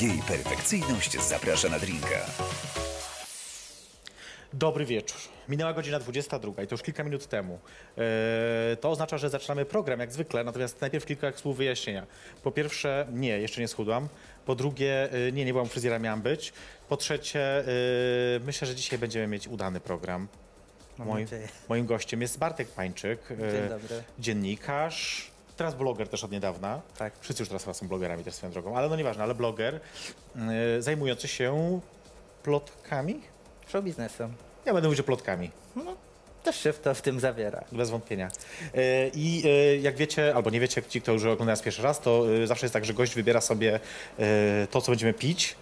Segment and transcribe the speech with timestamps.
[0.00, 2.26] Jej perfekcyjność zaprasza na drinka.
[4.52, 5.18] Dobry wieczór.
[5.48, 7.58] Minęła godzina 22 i to już kilka minut temu.
[7.98, 12.06] Eee, to oznacza, że zaczynamy program jak zwykle, natomiast najpierw kilka słów wyjaśnienia.
[12.42, 14.08] Po pierwsze, nie, jeszcze nie schudłam.
[14.46, 16.52] Po drugie, e, nie, nie byłam fryzjera, miałam być.
[16.88, 17.64] Po trzecie, e,
[18.46, 20.28] myślę, że dzisiaj będziemy mieć udany program.
[20.98, 21.26] Moim,
[21.68, 24.02] moim gościem jest Bartek Pańczyk, e, Dzień dobry.
[24.18, 26.80] dziennikarz, teraz bloger też od niedawna.
[26.98, 27.12] Tak.
[27.20, 29.80] Wszyscy już teraz są blogerami też swoją drogą, ale no nieważne, ale bloger
[30.36, 31.80] e, zajmujący się
[32.42, 33.20] plotkami.
[33.68, 34.34] Show biznesem.
[34.64, 35.50] Ja będę mówić o plotkami.
[35.76, 35.96] No,
[36.42, 37.64] też się w to w tym zawiera.
[37.72, 38.30] Bez wątpienia.
[38.74, 42.00] E, I e, jak wiecie, albo nie wiecie, ci, kto już ogląda nas pierwszy raz,
[42.00, 43.80] to e, zawsze jest tak, że gość wybiera sobie
[44.70, 45.56] to, co będziemy pić.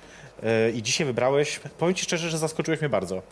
[0.74, 3.22] I dzisiaj wybrałeś, powiem ci szczerze, że zaskoczyłeś mnie bardzo,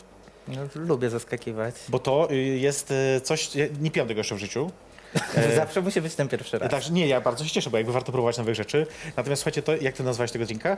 [0.47, 1.75] No, lubię zaskakiwać.
[1.89, 4.71] bo to jest coś, ja nie piłem tego jeszcze w życiu.
[5.55, 6.71] Zawsze musi być ten pierwszy raz.
[6.71, 8.87] Także nie, ja bardzo się cieszę, bo jakby warto próbować nowych rzeczy.
[9.17, 10.77] Natomiast słuchajcie, to jak ty nazwałeś tego drinka?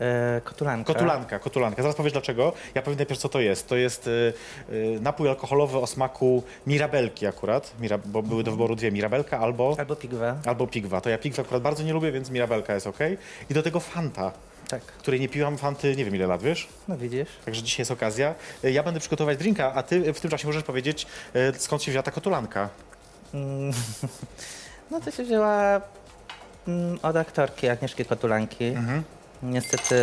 [0.00, 0.92] E, kotulanka.
[0.94, 1.82] Kotulanka, kotulanka.
[1.82, 2.52] Zaraz powiesz dlaczego.
[2.74, 3.68] Ja powiem najpierw, co to jest.
[3.68, 4.32] To jest y,
[5.00, 7.74] napój alkoholowy o smaku mirabelki akurat,
[8.06, 10.36] bo były do wyboru dwie, mirabelka albo, Albo pigwa.
[10.46, 11.00] albo pigwa.
[11.00, 12.98] To ja pigwa akurat bardzo nie lubię, więc mirabelka jest ok.
[13.50, 14.32] I do tego fanta,
[14.68, 14.80] Tak.
[14.82, 16.68] której nie piłam fanty nie wiem ile lat, wiesz?
[16.88, 17.28] No widzisz.
[17.44, 18.34] Także dzisiaj jest okazja.
[18.62, 21.06] Ja będę przygotowywać drinka, a ty w tym czasie możesz powiedzieć,
[21.58, 22.68] skąd się wzięła ta kotulanka.
[23.34, 23.72] Mm,
[24.90, 25.80] No to się wzięła
[26.68, 28.64] mm, od aktorki Agnieszki Kotulanki.
[28.64, 29.02] Mhm.
[29.42, 29.94] Niestety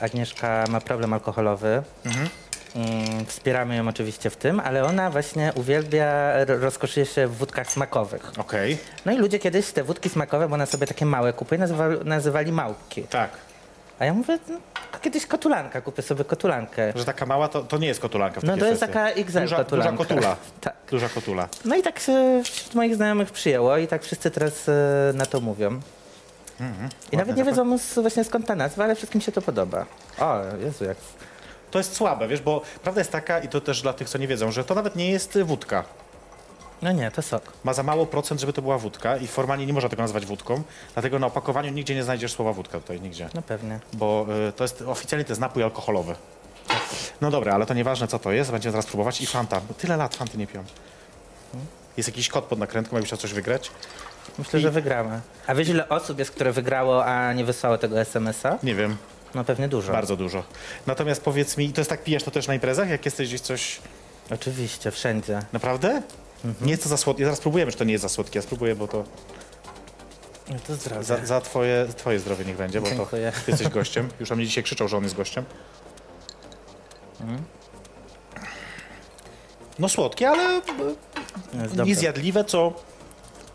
[0.00, 1.82] Agnieszka ma problem alkoholowy.
[2.06, 2.28] Mhm.
[3.26, 8.32] Wspieramy ją oczywiście w tym, ale ona właśnie uwielbia, rozkoszuje się w wódkach smakowych.
[8.38, 11.96] Okej, No i ludzie kiedyś te wódki smakowe, bo one sobie takie małe kupuje, nazywali,
[12.04, 13.02] nazywali małpki.
[13.02, 13.30] tak.
[13.98, 14.58] A ja mówię, no,
[14.98, 16.92] kiedyś kotulanka, kupię sobie kotulankę.
[16.96, 18.94] Że taka mała to, to nie jest kotulanka w No to jest sesji.
[18.94, 19.92] taka XL duża, kotulanka.
[19.96, 20.36] Duża kotula.
[20.60, 20.74] Tak.
[20.90, 21.48] Duża kotula.
[21.64, 24.72] No i tak się wśród moich znajomych przyjęło i tak wszyscy teraz e,
[25.14, 25.80] na to mówią.
[27.12, 29.86] I nawet nie wiedzą s- właśnie skąd ta nazwa, ale wszystkim się to podoba.
[30.18, 30.96] O, Jezu, jak...
[31.70, 34.28] To jest słabe, wiesz, bo prawda jest taka, i to też dla tych, co nie
[34.28, 35.84] wiedzą, że to nawet nie jest wódka.
[36.82, 37.52] No nie, to sok.
[37.64, 40.62] Ma za mało procent, żeby to była wódka i formalnie nie można tego nazwać wódką,
[40.94, 43.28] dlatego na opakowaniu nigdzie nie znajdziesz słowa wódka tutaj, nigdzie.
[43.34, 43.80] No pewnie.
[43.92, 46.14] Bo y, to jest, oficjalnie to jest napój alkoholowy.
[47.20, 49.20] No dobra, ale to nieważne co to jest, będziemy zaraz próbować.
[49.20, 50.66] I Fanta, bo tyle lat Fanty nie piłem.
[51.96, 53.70] Jest jakiś kod pod nakrętką, jakbyś chciał coś wygrać?
[54.38, 55.20] Myślę, I- że wygramy.
[55.46, 58.58] A wiesz ile osób jest, które wygrało, a nie wysłało tego SMS-a?
[58.62, 58.96] Nie wiem,
[59.34, 59.92] No pewnie dużo.
[59.92, 60.42] bardzo dużo.
[60.86, 63.80] Natomiast powiedz mi, to jest tak, pijesz to też na imprezach, jak jesteś gdzieś coś...
[64.30, 65.38] Oczywiście, wszędzie.
[65.52, 66.02] Naprawdę?
[66.60, 67.24] Nie jest to za słodkie.
[67.24, 68.38] Zaraz spróbujemy, czy to nie jest za słodkie.
[68.38, 69.04] Ja spróbuję, bo to
[70.50, 71.04] No to zdrowie.
[71.04, 73.32] za, za twoje, twoje zdrowie niech będzie, bo to Dziękuję.
[73.44, 74.08] ty jesteś gościem.
[74.20, 75.44] Już na mnie dzisiaj krzyczał, że on jest gościem.
[79.78, 80.60] No słodkie, ale e,
[81.62, 81.94] Jest nie dobre.
[81.94, 82.72] zjadliwe, co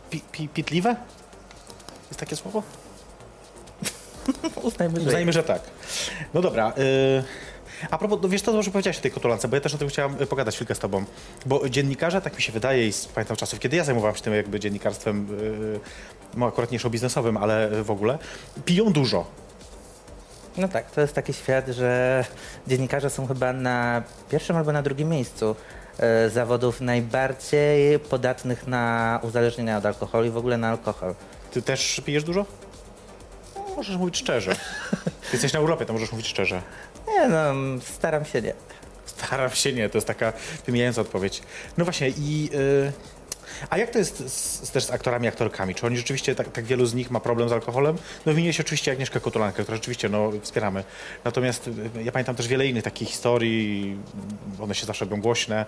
[0.09, 0.96] pi, pi, pitliwe?
[2.09, 2.63] Jest takie słowo?
[4.62, 5.62] Uznajmy, że Uznajmy, że tak.
[6.34, 6.73] No dobra.
[6.78, 7.23] Y,
[7.91, 9.88] a propos, no wiesz to, że powiedziałeś o tej kotulance, bo ja też o tym
[9.88, 11.06] chciałem y, pogadać chwilkę z tobą.
[11.46, 14.34] Bo dziennikarze, tak mi się wydaje i z, pamiętam czasów, kiedy ja zajmowałem się tym
[14.34, 15.80] jakby dziennikarstwem, y,
[16.38, 18.18] no akurat nie biznesowym, ale y, w ogóle,
[18.66, 19.25] piją dużo.
[20.58, 22.25] No tak, to jest taki świat, że
[22.68, 25.56] dziennikarze są chyba na pierwszym albo na drugim miejscu
[25.97, 31.16] e, zawodów najbardziej podatnych na uzależnienia od alkoholu i w ogóle na alkohol.
[31.52, 32.46] Ty też pijesz dużo?
[33.56, 34.56] No, możesz mówić szczerze.
[35.02, 36.62] Ty jesteś na Europie, to możesz mówić szczerze.
[37.07, 38.53] Nie no, staram się nie.
[39.05, 40.33] Staram się nie, to jest taka
[40.66, 41.41] wymijająca odpowiedź.
[41.77, 42.49] No właśnie i...
[42.53, 42.91] Y,
[43.69, 45.75] a jak to jest z, z, też z aktorami, aktorkami?
[45.75, 47.95] Czy oni rzeczywiście, tak, tak wielu z nich ma problem z alkoholem?
[48.25, 50.83] No wymieniłeś oczywiście Agnieszkę Kotulankę, którą rzeczywiście no, wspieramy.
[51.23, 53.97] Natomiast y, ja pamiętam też wiele innych takich historii,
[54.59, 55.66] one się zawsze robią głośne,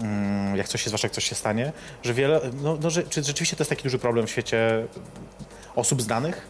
[0.00, 1.72] mm, jak coś się, zwłaszcza jak coś się stanie,
[2.02, 4.86] że wiele, no, no że, czy rzeczywiście to jest taki duży problem w świecie
[5.76, 6.46] osób znanych?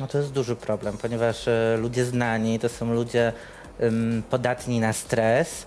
[0.00, 3.32] No to jest duży problem, ponieważ e, ludzie znani to są ludzie
[4.30, 5.66] podatni na stres.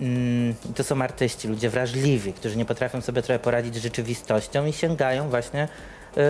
[0.00, 4.72] I to są artyści, ludzie wrażliwi, którzy nie potrafią sobie trochę poradzić z rzeczywistością i
[4.72, 5.68] sięgają właśnie
[6.16, 6.20] y,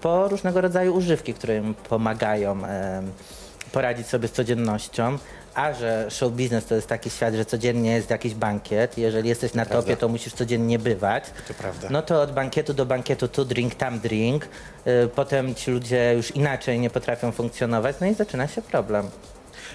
[0.00, 2.58] po różnego rodzaju używki, które im pomagają
[3.72, 5.18] poradzić sobie z codziennością.
[5.54, 8.98] A że show biznes to jest taki świat, że codziennie jest jakiś bankiet.
[8.98, 9.82] Jeżeli jesteś na Prawda.
[9.82, 11.24] topie, to musisz codziennie bywać.
[11.48, 11.88] To prawda.
[11.90, 14.44] No to od bankietu do bankietu, tu drink, tam drink.
[14.86, 19.10] Y, Potem ci ludzie już inaczej nie potrafią funkcjonować, no i zaczyna się problem.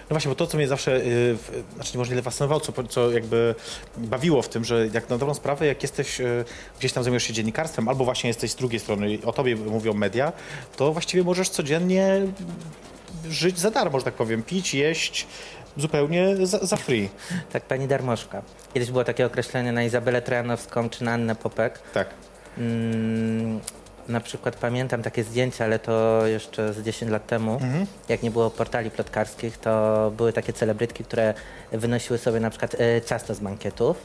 [0.09, 1.37] No właśnie, bo to, co mnie zawsze, yy,
[1.75, 3.55] znaczy może nie fascynowało, co, co jakby
[3.97, 6.45] bawiło w tym, że jak na dobrą sprawę, jak jesteś yy,
[6.79, 9.93] gdzieś tam zajmujesz się dziennikarstwem, albo właśnie jesteś z drugiej strony, i o tobie mówią
[9.93, 10.31] media,
[10.77, 12.21] to właściwie możesz codziennie
[13.29, 15.27] żyć za darmo, że tak powiem, pić, jeść
[15.77, 17.09] zupełnie za, za free.
[17.53, 18.41] Tak, pani Darmoszka.
[18.73, 21.79] Kiedyś było takie określenie na Izabelę Trojanowską czy na Annę Popek.
[21.93, 22.09] Tak.
[22.57, 23.59] Mm,
[24.09, 27.85] na przykład pamiętam takie zdjęcia, ale to jeszcze z 10 lat temu, Mhm.
[28.09, 31.33] jak nie było portali plotkarskich, to były takie celebrytki, które
[31.71, 33.97] wynosiły sobie na przykład e, ciasto z bankietów.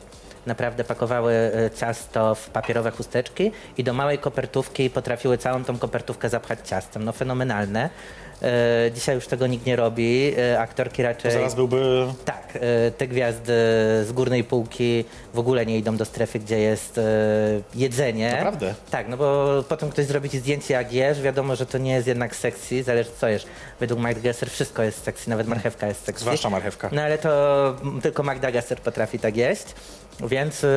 [0.46, 6.28] Naprawdę pakowały e, ciasto w papierowe chusteczki i do małej kopertówki potrafiły całą tą kopertówkę
[6.28, 7.04] zapchać ciastem.
[7.04, 7.90] No fenomenalne.
[8.44, 10.34] E, Dzisiaj już tego nikt nie robi.
[10.38, 11.32] E, Aktorki To raczej...
[11.32, 12.06] zaraz byłby...
[12.24, 13.52] Tak, e, te gwiazdy
[14.04, 15.04] z górnej półki
[15.34, 17.00] w ogóle nie idą do strefy, gdzie jest
[17.74, 18.30] jedzenie.
[18.32, 18.74] Naprawdę?
[18.90, 22.06] Tak, no bo potem ktoś zrobi ci zdjęcie jak jesz, wiadomo, że to nie jest
[22.06, 23.46] jednak sexy, zależy co jesz.
[23.80, 26.20] Według Magda Gesser wszystko jest sexy, nawet marchewka jest sexy.
[26.20, 26.88] Zwłaszcza marchewka.
[26.92, 29.64] No ale to tylko Magda Gesser potrafi tak jeść.
[30.20, 30.68] Więc y,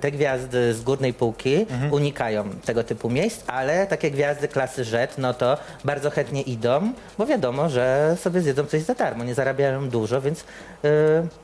[0.00, 1.92] te gwiazdy z górnej półki Mhm.
[1.92, 7.26] unikają tego typu miejsc, ale takie gwiazdy klasy Z, no to bardzo chętnie idą, bo
[7.26, 10.44] wiadomo, że sobie zjedzą coś za darmo, nie zarabiają dużo, więc y,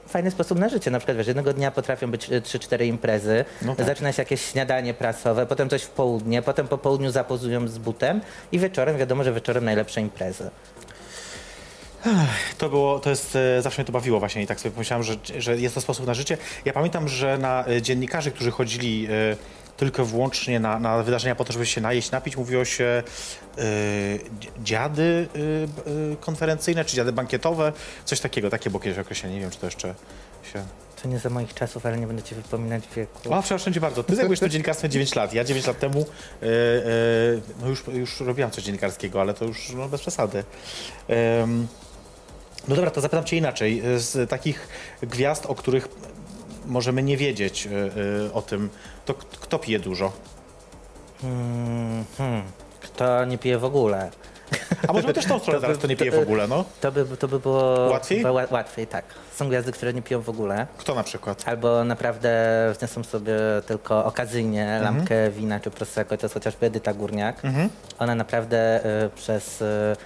[0.08, 0.90] fajny sposób na życie.
[0.90, 3.86] Na przykład wiesz, jednego dnia potrafią być y, 3-4 imprezy, No tak.
[3.86, 8.20] zaczyna się jakieś śniadanie prasowe, potem coś w południe, potem po południu zapozują z butem
[8.52, 10.50] i wieczorem, wiadomo, że wieczorem najlepsze imprezy.
[12.58, 15.16] To było, to jest, e, zawsze mnie to bawiło właśnie i tak sobie pomyślałem, że,
[15.38, 16.38] że jest to sposób na życie.
[16.64, 19.36] Ja pamiętam, że na e, dziennikarzy, którzy chodzili e,
[19.76, 23.02] tylko wyłącznie na, na wydarzenia po to, żeby się najeść, napić, mówiło się
[24.40, 25.28] dzi- dziady
[26.12, 27.72] e, konferencyjne, czy dziady bankietowe,
[28.04, 29.94] coś takiego, takie było kiedyś określenie, nie wiem, czy to jeszcze
[30.52, 30.64] się...
[31.02, 33.34] To nie za moich czasów, ale nie będę ci wypominać wieku.
[33.34, 34.04] O, przepraszam cię bardzo.
[34.04, 35.32] Ty zajmujesz to dziennikarstwem 9 lat.
[35.32, 36.06] Ja 9 lat temu
[37.60, 40.44] no już, już robiłam coś dziennikarskiego, ale to już no, bez przesady.
[41.08, 41.66] Em,
[42.68, 43.82] no dobra, to zapytam cię inaczej.
[43.96, 44.68] Z takich
[45.02, 45.88] gwiazd, o których
[46.66, 47.70] możemy nie wiedzieć e,
[48.26, 48.70] e, o tym,
[49.04, 50.12] to kto pije dużo?
[51.20, 52.42] Hmm, hmm.
[52.80, 54.10] Kto nie pije w ogóle?
[54.88, 56.64] A możemy też tą stronę To zaraz, by- kto nie pije w to- ogóle, no?
[56.80, 58.22] To by, to by było Łatwiej?
[58.24, 59.04] ła- łatwiej, tak.
[59.34, 60.66] Są gwiazdy, które nie piją w ogóle.
[60.78, 61.42] Kto na przykład?
[61.48, 62.30] Albo naprawdę
[62.78, 63.32] wniosą sobie
[63.66, 64.82] tylko okazyjnie Mhm.
[64.96, 66.16] lampkę wina czy prosecco.
[66.16, 67.44] To jest chociażby Edyta Górniak.
[67.44, 67.68] Mhm.
[67.98, 69.96] Ona naprawdę y, przez y,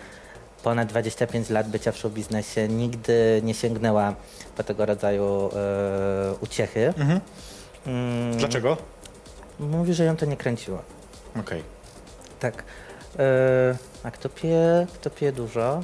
[0.63, 4.15] ponad 25 lat bycia w show biznesie nigdy nie sięgnęła
[4.57, 5.51] po tego rodzaju y,
[6.41, 6.87] uciechy.
[6.87, 7.21] Mhm.
[7.87, 8.77] Mm, Dlaczego?
[9.61, 10.83] Mówi, że ją to nie kręciło.
[11.41, 11.63] Okej.
[12.41, 12.65] Tak.
[13.19, 15.83] E, a kto pije, kto pije dużo?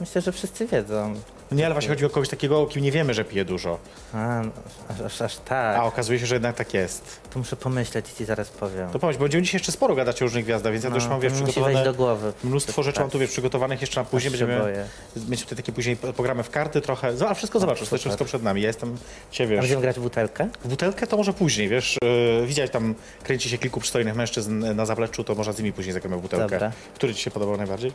[0.00, 1.14] Myślę, że wszyscy wiedzą.
[1.52, 3.78] Nie, ale właśnie chodzi o kogoś takiego, o kim nie wiemy, że pije dużo.
[4.12, 5.76] A, no, aż, aż, tak.
[5.76, 7.20] A okazuje się, że jednak tak jest.
[7.30, 8.90] To muszę pomyśleć i ci zaraz powiem.
[8.90, 11.08] To pomyśl, bo będziemy dzisiaj jeszcze sporo gadać o różnych gwiazdach, więc ja to już
[11.08, 11.72] mam, wiesz, przygotowane...
[11.72, 12.32] wejść do głowy.
[12.44, 14.30] Mnóstwo rzeczy mam tu wiesz, przygotowanych jeszcze na później.
[14.30, 14.86] Będziemy boję.
[15.28, 17.12] mieć tutaj takie później pogramy w karty trochę.
[17.28, 18.62] A wszystko zobaczysz, to wszystko przed nami.
[18.62, 18.96] Ja jestem
[19.40, 19.60] A wiesz.
[19.60, 20.48] będziemy grać w butelkę?
[20.64, 21.98] W butelkę to może później, wiesz.
[22.40, 25.92] Yy, widziałeś tam kręci się kilku przystojnych mężczyzn na zapleczu, to może z nimi później
[25.92, 26.46] zagramy w butelkę.
[26.46, 26.72] Dobra.
[26.94, 27.92] Który ci się podobał najbardziej?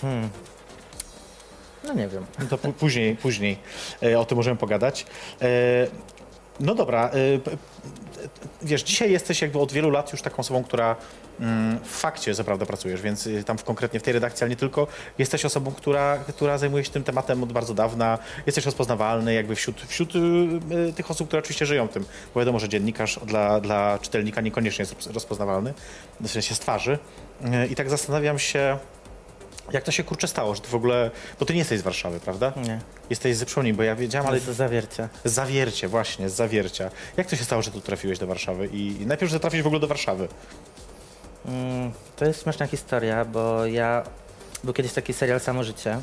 [0.00, 0.28] Hmm.
[1.84, 2.26] No nie wiem.
[2.50, 3.58] To pó- później, później
[4.02, 5.06] e, o tym możemy pogadać.
[5.42, 5.46] E,
[6.60, 7.10] no dobra, e,
[8.62, 10.96] wiesz, dzisiaj jesteś jakby od wielu lat już taką osobą, która
[11.40, 14.86] mm, w fakcie co prawda pracujesz, więc tam konkretnie w tej redakcji, ale nie tylko,
[15.18, 19.80] jesteś osobą, która, która zajmuje się tym tematem od bardzo dawna, jesteś rozpoznawalny jakby wśród,
[19.80, 20.12] wśród
[20.96, 22.04] tych osób, które oczywiście żyją tym,
[22.34, 25.74] bo wiadomo, że dziennikarz dla, dla czytelnika niekoniecznie jest rozpoznawalny,
[26.20, 26.98] w sensie z twarzy.
[27.70, 28.78] I tak zastanawiam się,
[29.72, 31.10] jak to się kurczę stało, że ty w ogóle,
[31.40, 32.52] bo ty nie jesteś z Warszawy, prawda?
[32.56, 32.80] Nie.
[33.10, 34.44] Jesteś ze Przypomnij, bo ja wiedziałem, ale z
[35.24, 36.90] Zawiercie, właśnie, z Zawiercia.
[37.16, 39.66] Jak to się stało, że tu trafiłeś do Warszawy i i najpierw, że trafiłeś w
[39.66, 40.28] ogóle do Warszawy?
[41.46, 44.02] Mm, to jest śmieszna historia, bo ja...
[44.64, 46.00] Był kiedyś taki serial Samo Życie.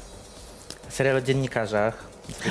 [0.90, 2.04] Serial o dziennikarzach.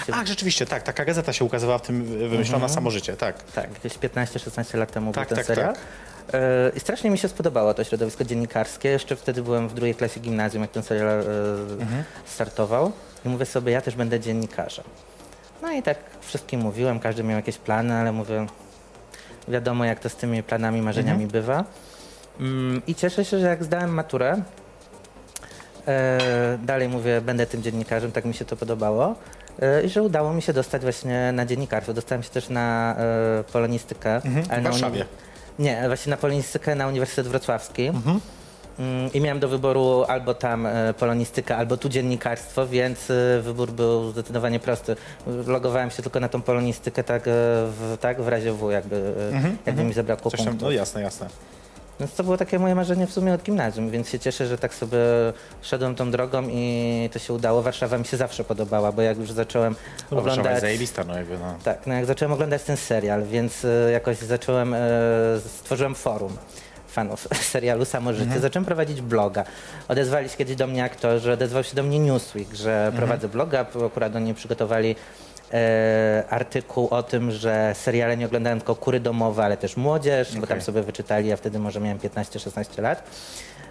[0.07, 3.43] Się- Ach, rzeczywiście, tak, taka gazeta się ukazywała w tym wymyślona samo życie, tak.
[3.43, 5.75] Tak, jakieś 15-16 lat temu Tak, był ten tak, serial.
[5.75, 5.83] tak.
[6.33, 8.89] E, I strasznie mi się spodobało to środowisko dziennikarskie.
[8.89, 11.23] Jeszcze wtedy byłem w drugiej klasie gimnazjum, jak ten serial e,
[11.81, 12.05] Mhm.
[12.27, 12.93] startował.
[13.25, 14.85] I mówię sobie, ja też będę dziennikarzem.
[15.63, 18.47] No i tak wszystkim mówiłem, każdy miał jakieś plany, ale mówię,
[19.49, 21.31] wiadomo jak to z tymi planami, marzeniami Mhm.
[21.31, 21.65] bywa.
[22.41, 24.43] Mm, I cieszę się, że jak zdałem maturę,
[25.87, 29.15] e, dalej mówię, będę tym dziennikarzem, tak mi się to podobało.
[29.85, 31.95] I że udało mi się dostać właśnie na dziennikarstwo.
[31.95, 32.97] Dostałem się też na
[33.53, 34.15] polonistykę.
[34.15, 35.05] Mhm, w uni- Warszawie.
[35.59, 37.87] Nie, właśnie na polonistykę na Uniwersytet Wrocławski.
[37.87, 38.21] Mhm.
[38.79, 43.73] Mm, I miałem do wyboru albo tam e, polonistykę, albo tu dziennikarstwo, więc e, wybór
[43.73, 44.97] był zdecydowanie prosty.
[45.47, 48.97] Logowałem się tylko na tą polonistykę tak, e, w, tak w razie W, jakby,
[49.33, 50.67] e, Mhm, jakby mi zabrakło Coś tam, punktów.
[50.69, 51.27] no jasne, jasne.
[52.01, 54.75] Więc to było takie moje marzenie w sumie od gimnazjum, więc się cieszę, że tak
[54.75, 54.99] sobie
[55.63, 57.63] szedłem tą drogą i to się udało.
[57.63, 59.75] Warszawa mi się zawsze podobała, bo jak już zacząłem
[60.11, 60.61] No, Warszawa jest oglądać...
[60.61, 61.55] zajebista, no jakby, no.
[61.65, 64.79] Tak, no jak zacząłem oglądać ten serial, więc e, jakoś zacząłem, e,
[65.47, 66.37] stworzyłem forum
[66.89, 68.25] fanów serialu Samo Życie.
[68.25, 68.43] Mhm.
[68.43, 69.45] Zacząłem prowadzić bloga.
[69.89, 72.97] Odezwali się kiedyś do mnie aktorzy, odezwał się do mnie Newsweek, że Mhm.
[72.97, 74.97] prowadzę bloga, akurat oni przygotowali
[75.53, 80.47] e, artykuł o tym, że seriale nie oglądają tylko kury domowe, ale też młodzież, bo
[80.47, 83.03] tam sobie wyczytali, ja wtedy może miałem 15-16 lat.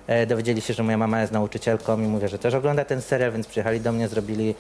[0.08, 3.32] E, dowiedzieli się, że moja mama jest nauczycielką i mówię, że też ogląda ten serial,
[3.32, 4.56] więc przyjechali do mnie, zrobili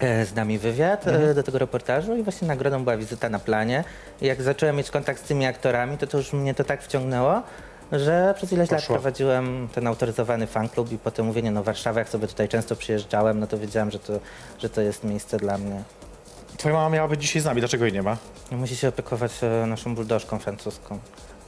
[0.00, 3.84] e, z nami wywiad e, do tego reportażu i właśnie nagrodą była wizyta na planie.
[4.20, 7.42] I jak zacząłem mieć kontakt z tymi aktorami, to, to już mnie to tak wciągnęło,
[7.92, 8.94] że przez ileś lat Poszło.
[8.94, 13.40] prowadziłem ten autoryzowany fanklub i potem mówię, nie no Warszawa, jak sobie tutaj często przyjeżdżałem,
[13.40, 14.12] no to wiedziałem, że to,
[14.58, 15.82] że to jest miejsce dla mnie.
[16.60, 18.16] Twoja mama miała być dzisiaj z nami, dlaczego jej nie ma?
[18.50, 20.98] Musi się opiekować e, naszą buldożką francuską.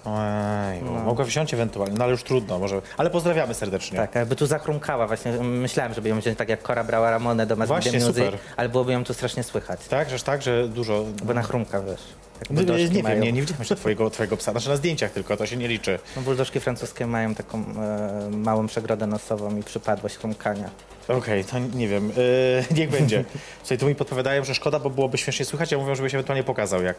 [0.06, 2.82] Ej, Mogła wziąć ewentualnie, no ale już trudno, może.
[2.96, 3.98] Ale pozdrawiamy serdecznie.
[3.98, 5.32] Tak, jakby tu zachrumkała właśnie.
[5.32, 8.38] Myślałem, żeby ją wziąć tak jak Cora brała Ramonę do Mass Media Music, super.
[8.56, 9.88] ale byłoby ją tu strasznie słychać.
[9.88, 11.04] Tak, że tak, że dużo.
[11.24, 12.00] Bo na chrumka, wiesz.
[12.40, 13.22] Jak No, nie wiem, mają.
[13.22, 15.98] nie, nie widziałem jeszcze twojego, twojego psa, znaczy na zdjęciach tylko, to się nie liczy.
[16.16, 20.70] No, buldożki francuskie mają taką e, małą przegrodę nosową i przypadłość chrumkania.
[21.08, 23.24] Okej, to nie wiem, yy, niech będzie.
[23.62, 26.82] Słuchaj, tu mi podpowiadają, że szkoda, bo byłoby śmiesznie słychać, ja mówią, żebyś ewentualnie pokazał
[26.82, 26.96] jak.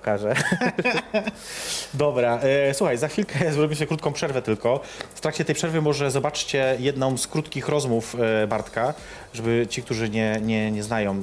[0.00, 0.34] Pokażę.
[1.94, 4.80] Dobra, e, słuchaj, za chwilkę zrobimy sobie krótką przerwę tylko.
[5.14, 8.94] W trakcie tej przerwy może zobaczcie jedną z krótkich rozmów e, Bartka,
[9.32, 11.22] żeby ci, którzy nie, nie, nie znają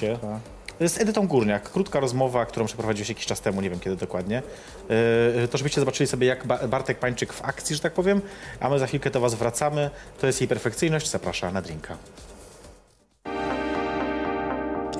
[0.00, 0.18] cię.
[0.88, 4.42] Z Edytą Górniak, krótka rozmowa, którą przeprowadziłeś jakiś czas temu, nie wiem kiedy dokładnie.
[5.44, 8.20] E, To żebyście zobaczyli sobie, jak Ba- Bartek Pańczyk w akcji, że tak powiem,
[8.60, 9.90] a my za chwilkę do Was wracamy.
[10.20, 11.96] To jest jej perfekcyjność, zaprasza na drinka.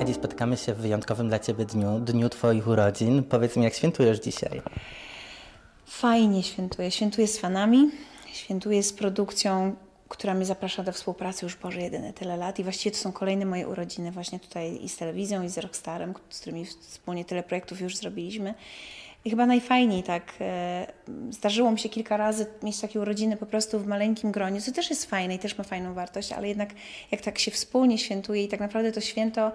[0.05, 3.23] Dziś spotykamy się w wyjątkowym dla Ciebie dniu, dniu Twoich urodzin.
[3.23, 4.61] Powiedz mi, jak świętujesz dzisiaj?
[5.85, 6.91] Fajnie świętuję.
[6.91, 7.89] Świętuję z fanami,
[8.33, 9.75] świętuję z produkcją,
[10.09, 12.59] która mnie zaprasza do współpracy już Boże jedyne tyle lat.
[12.59, 16.13] I właściwie to są kolejne moje urodziny właśnie tutaj i z telewizją, i z Rockstarem,
[16.29, 18.53] z którymi wspólnie tyle projektów już zrobiliśmy.
[19.25, 20.87] I chyba najfajniej tak, e,
[21.29, 24.89] zdarzyło mi się kilka razy mieć takie urodziny po prostu w maleńkim gronie, co też
[24.89, 26.69] jest fajne i też ma fajną wartość, ale jednak
[27.11, 29.51] jak tak się wspólnie świętuje i tak naprawdę to święto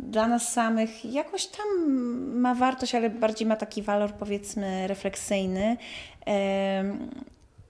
[0.00, 1.90] dla nas samych jakoś tam
[2.40, 5.76] ma wartość, ale bardziej ma taki walor powiedzmy refleksyjny.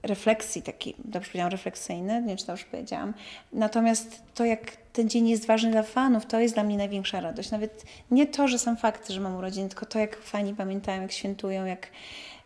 [0.03, 3.13] Refleksji taki, dobrze powiedziałam, refleksyjny, nie wiem, czy dobrze powiedziałam.
[3.53, 7.51] Natomiast to, jak ten dzień jest ważny dla fanów, to jest dla mnie największa radość.
[7.51, 11.11] Nawet nie to, że sam fakt, że mam urodziny, tylko to, jak fani pamiętają, jak
[11.11, 11.87] świętują, jak,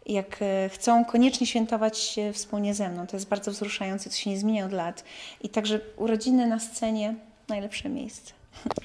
[0.05, 3.07] jak e, chcą koniecznie świętować wspólnie ze mną.
[3.07, 5.03] To jest bardzo wzruszające, to się nie zmienia od lat.
[5.41, 7.15] I także urodziny na scenie,
[7.47, 8.36] najlepsze miejsce.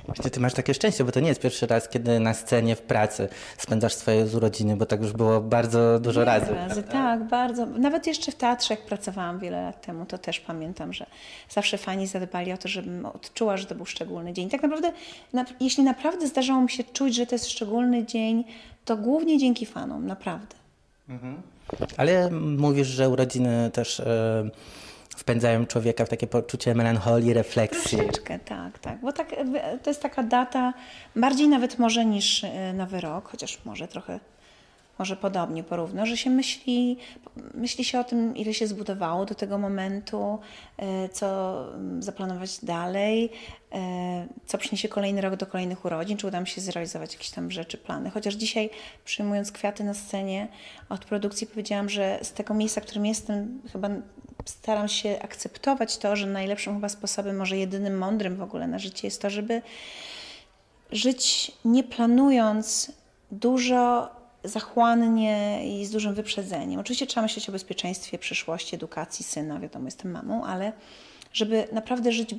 [0.06, 2.82] Właśnie Ty masz takie szczęście, bo to nie jest pierwszy raz, kiedy na scenie w
[2.82, 6.54] pracy spędzasz swoje urodziny, bo tak już było bardzo dużo Wiele razy.
[6.54, 6.82] razy.
[6.82, 7.66] Tak, bardzo.
[7.66, 11.06] Nawet jeszcze w teatrze, jak pracowałam wiele lat temu, to też pamiętam, że
[11.50, 14.50] zawsze fani zadbali o to, żebym odczuła, że to był szczególny dzień.
[14.50, 14.92] Tak naprawdę,
[15.32, 18.44] na, jeśli naprawdę zdarzało mi się czuć, że to jest szczególny dzień,
[18.84, 20.56] to głównie dzięki fanom, naprawdę.
[21.96, 24.50] Ale mówisz, że urodziny też e,
[25.16, 27.98] wpędzają człowieka w takie poczucie melancholii, refleksji.
[27.98, 29.00] Troszeczkę, tak, tak.
[29.00, 30.74] Bo tak, jakby to jest taka data,
[31.16, 34.20] bardziej nawet może niż e, Nowy Rok, chociaż może trochę,
[34.98, 36.98] może podobnie porówno, że się myśli,
[37.54, 40.38] myśli się o tym, ile się zbudowało do tego momentu,
[40.76, 41.56] e, co
[41.98, 43.30] zaplanować dalej,
[43.72, 47.50] e, co przyniesie kolejny rok do kolejnych urodzin, czy uda mi się zrealizować jakieś tam
[47.50, 48.10] rzeczy, plany.
[48.10, 48.70] Chociaż dzisiaj
[49.04, 50.48] przyjmując kwiaty na scenie
[50.88, 53.88] od produkcji powiedziałam, że z tego miejsca, w którym jestem, chyba
[54.44, 59.06] staram się akceptować to, że najlepszym chyba sposobem, może jedynym mądrym w ogóle na życie
[59.06, 59.62] jest to, żeby
[60.92, 62.92] żyć nie planując
[63.30, 64.10] dużo,
[64.44, 66.80] zachłannie i z dużym wyprzedzeniem.
[66.80, 70.72] Oczywiście trzeba myśleć o bezpieczeństwie, przyszłości, edukacji syna, wiadomo, jestem mamą, ale
[71.32, 72.34] żeby naprawdę żyć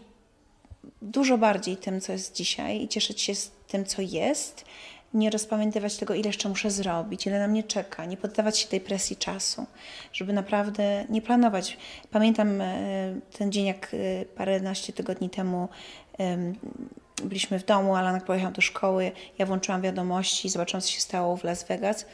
[1.01, 4.65] dużo bardziej tym, co jest dzisiaj i cieszyć się z tym, co jest,
[5.13, 8.82] nie rozpamiętywać tego, ile jeszcze muszę zrobić, ile na mnie czeka, nie poddawać się tej
[8.82, 9.65] presji czasu,
[10.13, 11.77] żeby naprawdę nie planować.
[12.12, 12.75] Pamiętam e,
[13.38, 15.70] ten dzień, jak e, paręnaście tygodni temu
[16.17, 16.55] em,
[17.24, 21.43] byliśmy w domu, Alanek pojechał do szkoły, ja włączyłam wiadomości, zobaczyłam, co się stało w
[21.43, 22.05] Las Vegas.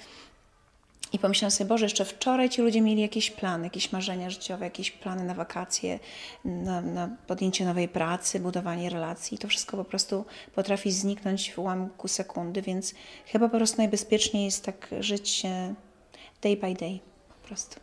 [1.13, 4.91] I pomyślałam sobie, Boże, jeszcze wczoraj ci ludzie mieli jakieś plany, jakieś marzenia życiowe, jakieś
[4.91, 5.99] plany na wakacje,
[6.45, 9.37] na, na podjęcie nowej pracy, budowanie relacji.
[9.37, 10.25] To wszystko po prostu
[10.55, 12.93] potrafi zniknąć w ułamku sekundy, więc
[13.25, 15.43] chyba po prostu najbezpieczniej jest tak żyć
[16.41, 16.99] day by day
[17.41, 17.79] po prostu.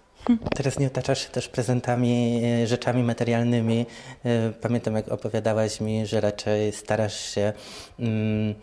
[0.54, 3.86] Teraz nie otaczasz się też prezentami, e, rzeczami materialnymi.
[4.24, 7.52] E, Pamiętam, jak opowiadałaś mi, że raczej starasz się
[7.98, 8.54] mm,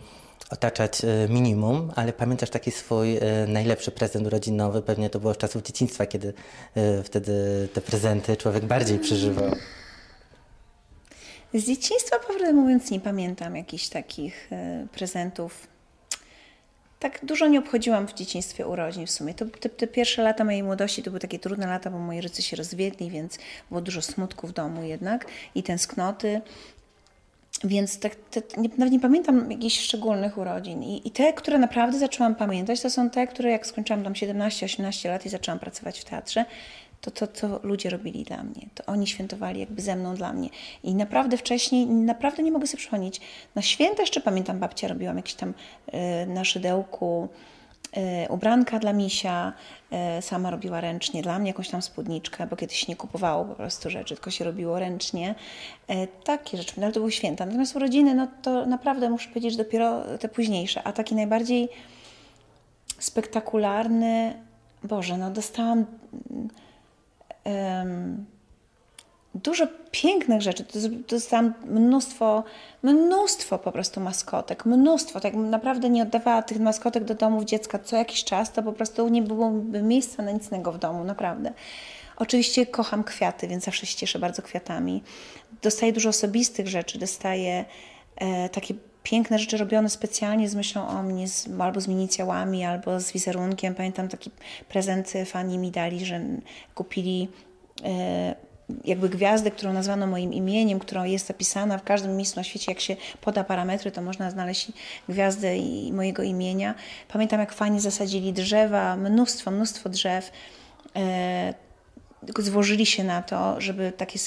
[0.50, 4.82] otaczać e, minimum, ale pamiętasz taki swój e, najlepszy prezent urodzinowy?
[4.82, 6.34] Pewnie to było z czasów dzieciństwa, kiedy
[6.74, 7.32] e, wtedy
[7.72, 9.56] te prezenty człowiek bardziej przeżywał.
[11.54, 14.50] Z dzieciństwa, prawdę mówiąc, nie pamiętam jakichś takich
[14.92, 15.66] prezentów.
[16.98, 19.34] Tak dużo nie obchodziłam w dzieciństwie urodzin w sumie.
[19.34, 22.42] To, te, te pierwsze lata mojej młodości to były takie trudne lata, bo moi rodzice
[22.42, 26.40] się rozwiedli, więc było dużo smutku w domu jednak i tęsknoty.
[27.64, 30.82] Więc tak, te, nie, nawet nie pamiętam jakichś szczególnych urodzin.
[30.82, 35.08] I, I te, które naprawdę zaczęłam pamiętać, to są te, które jak skończyłam tam 17-18
[35.08, 36.44] lat i zaczęłam pracować w teatrze,
[37.00, 38.68] to to, co ludzie robili dla mnie.
[38.74, 40.48] To oni świętowali jakby ze mną dla mnie.
[40.82, 43.20] I naprawdę wcześniej, naprawdę nie mogę sobie przypomnieć.
[43.54, 45.54] Na święta jeszcze pamiętam, babcia robiłam jakieś tam
[45.94, 47.28] y, na szydełku
[48.28, 49.52] ubranka dla misia,
[50.18, 53.90] y, sama robiła ręcznie dla mnie jakąś tam spódniczkę, bo kiedyś nie kupowało po prostu
[53.90, 55.34] rzeczy, tylko się robiło ręcznie.
[55.90, 57.46] Y, takie rzeczy, ale to były święta.
[57.46, 60.82] Natomiast urodziny, no to naprawdę muszę powiedzieć, że dopiero te późniejsze.
[60.82, 61.68] A taki najbardziej
[62.98, 64.34] spektakularny,
[64.82, 65.86] Boże, no dostałam
[67.44, 68.24] em,
[69.34, 70.64] dużo pięknych rzeczy.
[71.08, 72.44] Dostałam mnóstwo,
[72.82, 75.20] mnóstwo po prostu maskotek, mnóstwo.
[75.20, 79.08] Tak naprawdę nie oddawała tych maskotek do domów dziecka co jakiś czas, to po prostu
[79.08, 81.52] nie byłoby miejsca na nic innego w domu, naprawdę.
[82.16, 85.02] Oczywiście kocham kwiaty, więc zawsze się cieszę bardzo kwiatami.
[85.62, 87.64] Dostaję dużo osobistych rzeczy, dostaję
[88.16, 93.00] e, takie piękne rzeczy robione specjalnie z myślą o mnie, z, albo z inicjałami, albo
[93.00, 93.74] z wizerunkiem.
[93.74, 94.30] Pamiętam taki
[94.68, 96.20] prezent fani mi dali, że
[96.74, 97.28] kupili
[97.84, 98.34] e,
[98.84, 102.72] jakby gwiazdę, którą nazwano moim imieniem, która jest zapisana w każdym miejscu na świecie.
[102.72, 104.72] Jak się poda parametry, to można znaleźć
[105.08, 106.74] gwiazdę i mojego imienia.
[107.08, 110.30] Pamiętam, jak fani zasadzili drzewa, mnóstwo, mnóstwo drzew.
[110.96, 111.54] E,
[112.38, 114.18] złożyli się na to, żeby takie,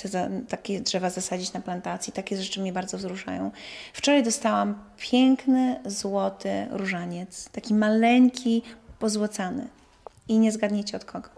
[0.49, 2.13] takie drzewa zasadzić na plantacji.
[2.13, 3.51] Takie rzeczy mnie bardzo wzruszają.
[3.93, 7.49] Wczoraj dostałam piękny, złoty różaniec.
[7.49, 8.61] Taki maleńki,
[8.99, 9.67] pozłocany.
[10.27, 11.29] I nie zgadniecie od kogo.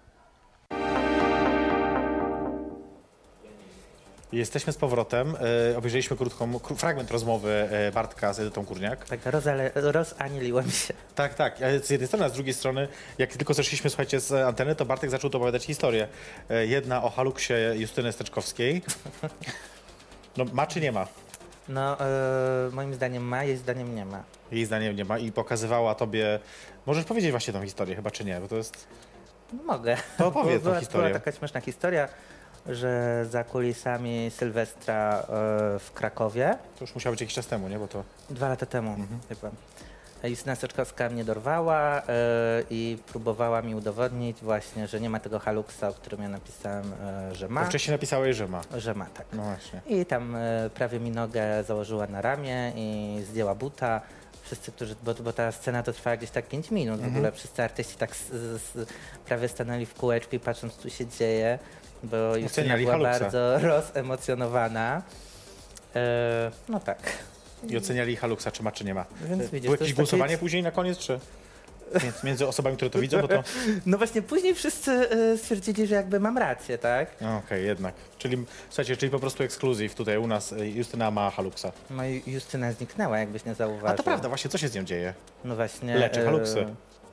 [4.31, 5.35] Jesteśmy z powrotem.
[5.73, 9.05] E, obejrzeliśmy krótką, kró- fragment rozmowy e, Bartka z Edytą Kurniak.
[9.05, 10.93] Tak, rozale, rozanieliłem się.
[11.15, 11.57] Tak, tak.
[11.83, 15.09] Z jednej strony, a z drugiej strony, jak tylko zeszliśmy, słuchajcie, z anteny, to Bartek
[15.09, 16.07] zaczął opowiadać historię.
[16.49, 18.81] E, Jedna o haluksie Justyny Steczkowskiej.
[20.37, 21.07] No, ma czy nie ma?
[21.69, 22.05] No, e,
[22.71, 24.23] moim zdaniem ma, jej zdaniem nie ma.
[24.51, 26.39] Jej zdaniem nie ma i pokazywała tobie...
[26.85, 28.87] Możesz powiedzieć właśnie tą historię, chyba czy nie, bo to jest...
[29.53, 29.97] No, mogę.
[30.17, 31.07] To opowiedz tą historię.
[31.07, 32.07] Była taka śmieszna historia,
[32.65, 35.25] że za kulisami Sylwestra e,
[35.79, 37.79] w Krakowie, To już musiało być jakiś czas temu, nie?
[37.79, 38.03] Bo to...
[38.29, 39.19] dwa lata temu Mhm.
[39.29, 39.51] chyba,
[40.23, 42.03] Justyna Soczkowska mnie dorwała e,
[42.69, 47.35] i próbowała mi udowodnić właśnie, że nie ma tego haluksa, o którym ja napisałem, e,
[47.35, 47.65] że ma.
[47.65, 48.61] wcześniej napisałeś, że ma.
[48.77, 49.25] Że ma, tak.
[49.33, 49.81] No właśnie.
[49.87, 50.37] I tam
[50.73, 54.01] prawie mi nogę założyła na ramię i zdjęła buta.
[54.43, 56.95] Wszyscy, którzy, bo, bo ta scena to trwała gdzieś tak 5 minut.
[56.95, 57.15] W Mhm.
[57.15, 58.77] ogóle wszyscy artyści tak s, s,
[59.25, 61.59] prawie stanęli w kółeczku i patrząc, co tu się dzieje,
[62.03, 65.01] bo Justyna była bardzo rozemocjonowana.
[65.95, 66.99] E, no tak.
[67.69, 69.05] I oceniali haluksa, czy ma, czy nie ma.
[69.21, 71.19] Więc widzisz, Było jakieś głosowanie takie- później na koniec, czy...
[72.03, 73.43] Między, między osobami, które to widzą, bo to...
[73.85, 77.09] No właśnie, później wszyscy e, stwierdzili, że jakby mam rację, tak?
[77.21, 77.95] No, Okej, jednak.
[78.17, 80.51] Czyli, słuchajcie, czyli po prostu ekskluzyw tutaj u nas.
[80.51, 81.71] y, Justyna ma haluksa.
[81.89, 83.87] No i Justyna zniknęła, jakbyś nie zauważył.
[83.87, 85.13] A to prawda, właśnie, co się z nią dzieje?
[85.43, 85.95] No właśnie.
[85.95, 86.67] Leczy e, haluksy.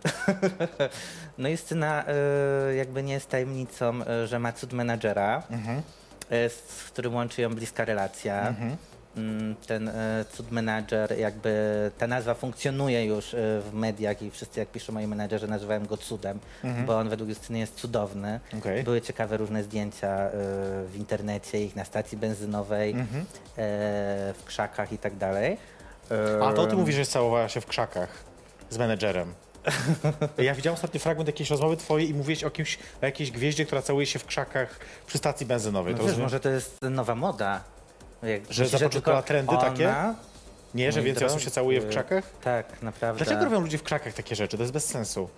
[1.39, 5.83] no Justyna e, jakby nie jest tajemnicą, e, że ma cud menadżera, Mhm.
[6.31, 8.49] e, z którym łączy ją bliska relacja.
[8.49, 8.77] Mhm.
[9.17, 9.91] Mm, Ten
[10.33, 15.49] cud menadżer, jakby ta nazwa funkcjonuje już w mediach i wszyscy jak piszą moi menadżerzy
[15.49, 16.39] nazywają go cudem,
[16.87, 18.29] bo on według Justyny jest cudowny.
[18.45, 18.59] Mhm.
[18.63, 18.85] Okej.
[18.85, 20.31] Były ciekawe różne zdjęcia
[20.87, 23.25] w internecie, ich na stacji benzynowej, Mhm.
[24.35, 25.57] w krzakach i tak dalej.
[26.43, 28.09] A to ty mówisz, że całowała się w krzakach
[28.71, 29.35] z menedżerem.
[30.39, 33.83] Ja widziałem ostatni fragment jakiejś rozmowy twojej i mówiłeś o, kimś, o jakiejś gwieździe, która
[33.83, 35.93] całuje się w krzakach przy stacji benzynowej.
[35.93, 36.25] No To wiesz, rozumiem?
[36.27, 37.65] może to jest nowa moda.
[38.23, 39.89] Jak, Że zapoczątkowała trendy takie?
[39.89, 40.15] ona?
[40.75, 42.25] Nie, że Mój więcej osób się całuje w krzakach?
[42.45, 43.25] Tak, naprawdę.
[43.25, 44.57] Dlaczego robią ludzie w krzakach takie rzeczy?
[44.57, 45.29] To jest bez sensu.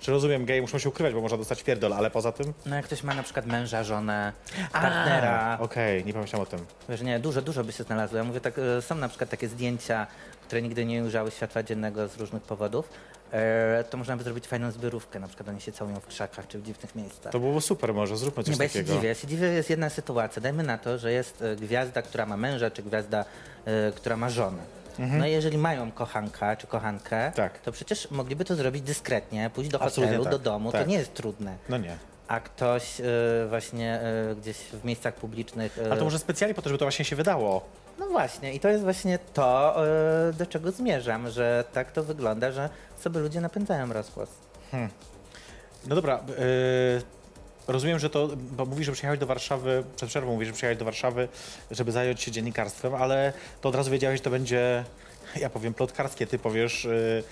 [0.00, 2.52] Czy rozumiem, geje muszą się ukrywać, bo można dostać pierdol, ale poza tym...
[2.66, 4.32] No jak ktoś ma na przykład męża, żonę,
[4.72, 6.66] partnera, Okej, nie pomyślałem o tym.
[6.88, 8.18] wiesz, nie, dużo, dużo by się znalazło.
[8.18, 10.06] Ja mówię tak, e, są na przykład takie zdjęcia,
[10.46, 12.88] które nigdy nie ujrzały światła dziennego z różnych powodów.
[13.32, 16.58] E, to można by zrobić fajną zbiorówkę, na przykład oni się całują w krzakach czy
[16.58, 17.32] w dziwnych miejscach.
[17.32, 18.94] To byłoby super może, zróbmy coś Nie, bo ja się takiego.
[18.94, 19.08] dziwię.
[19.08, 20.42] Ja się dziwię, jest jedna sytuacja.
[20.42, 23.24] Dajmy na to, że jest e, gwiazda, która ma męża, czy gwiazda,
[23.96, 24.79] która ma żonę.
[25.18, 27.32] No i jeżeli mają kochanka czy kochankę, Mhm.
[27.32, 27.58] Tak.
[27.58, 30.82] to przecież mogliby to zrobić dyskretnie, pójść do hotelu, tak, do domu, tak.
[30.82, 31.56] to nie jest trudne.
[31.68, 31.96] No nie.
[32.28, 33.04] A ktoś e,
[33.48, 35.78] właśnie e, gdzieś w miejscach publicznych...
[35.84, 37.64] Ale to może specjalnie po to, żeby to właśnie się wydało.
[37.98, 39.76] No właśnie, i to jest właśnie to,
[40.38, 44.28] do czego zmierzam, że tak to wygląda, że sobie ludzie napędzają rozgłos.
[45.86, 46.20] No dobra,
[47.72, 50.84] rozumiem, że to, bo mówisz, że przyjechałeś do Warszawy, przed przerwą mówisz, że przyjechałeś do
[50.84, 51.28] Warszawy,
[51.70, 54.84] żeby zająć się dziennikarstwem, ale to od razu wiedziałeś, że to będzie,
[55.36, 57.22] ja powiem, plotkarskie, ty powiesz yy,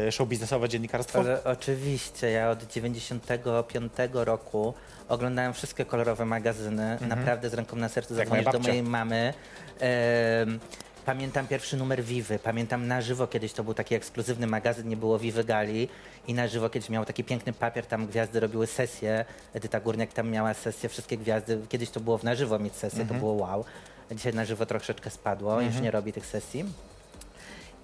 [0.00, 1.18] yy, show biznesowe dziennikarstwo?
[1.18, 4.74] Ale oczywiście, ja od 95 roku
[5.08, 8.28] oglądałem wszystkie kolorowe magazyny, naprawdę z ręką na sercu Mhm.
[8.28, 9.34] Zadzwonić do mojej mamy.
[9.80, 10.60] Em,
[11.08, 15.18] Pamiętam pierwszy numer Vivy, pamiętam na żywo kiedyś to był taki ekskluzywny magazyn, nie było
[15.18, 15.88] Vivy Gali
[16.26, 20.30] i na żywo kiedyś miał taki piękny papier, tam gwiazdy robiły sesje, Edyta Górniak tam
[20.30, 23.64] miała sesję, wszystkie gwiazdy, kiedyś to było w na żywo mieć sesję, to było wow.
[24.10, 26.64] Dzisiaj na żywo troszeczkę spadło, już nie robi tych sesji.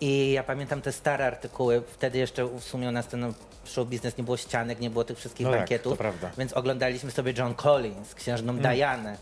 [0.00, 3.32] I ja pamiętam te stare artykuły, wtedy jeszcze w sumie u nas ten
[3.64, 6.30] show biznes nie było ścianek, nie było tych wszystkich No tak, bankietów, to prawda.
[6.38, 8.62] więc oglądaliśmy sobie John Collins, księżną Mm.
[8.62, 9.16] Dianę.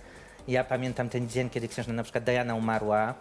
[0.49, 3.15] Ja pamiętam ten dzień, kiedy księżna na przykład Diana umarła,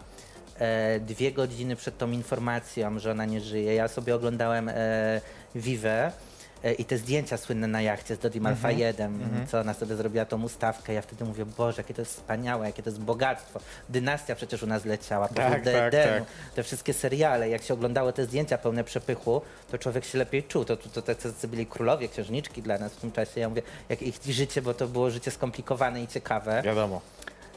[1.00, 5.20] dwie godziny przed tą informacją, że ona nie żyje, ja sobie oglądałem e,
[5.54, 6.12] Vivę
[6.64, 8.56] e, i te zdjęcia słynne na jachcie z Dodim Mhm.
[8.56, 10.92] Alfa 1, co ona sobie zrobiła tą ustawkę.
[10.92, 13.60] Ja wtedy mówię, Boże, jakie to jest wspaniałe, jakie to jest bogactwo.
[13.88, 16.54] Dynastia przecież u nas leciała, Tak, do tak, Edenu, tak.
[16.54, 17.48] te wszystkie seriale.
[17.48, 20.64] Jak się oglądało te zdjęcia pełne przepychu, to człowiek się lepiej czuł.
[20.64, 23.40] To, to, to tacy byli królowie, księżniczki dla nas w tym czasie.
[23.40, 26.62] Ja mówię, jak ich życie, bo to było życie skomplikowane i ciekawe.
[26.64, 27.00] Wiadomo.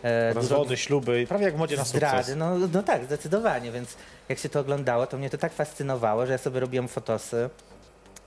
[0.04, 2.36] E, dużo Rozwody, śluby, prawie jak w modzie na zdrady, sukces.
[2.38, 3.98] no, no tak, zdecydowanie, więc
[4.30, 7.50] jak się to oglądało, to mnie to tak fascynowało, że ja sobie robiłem fotosy,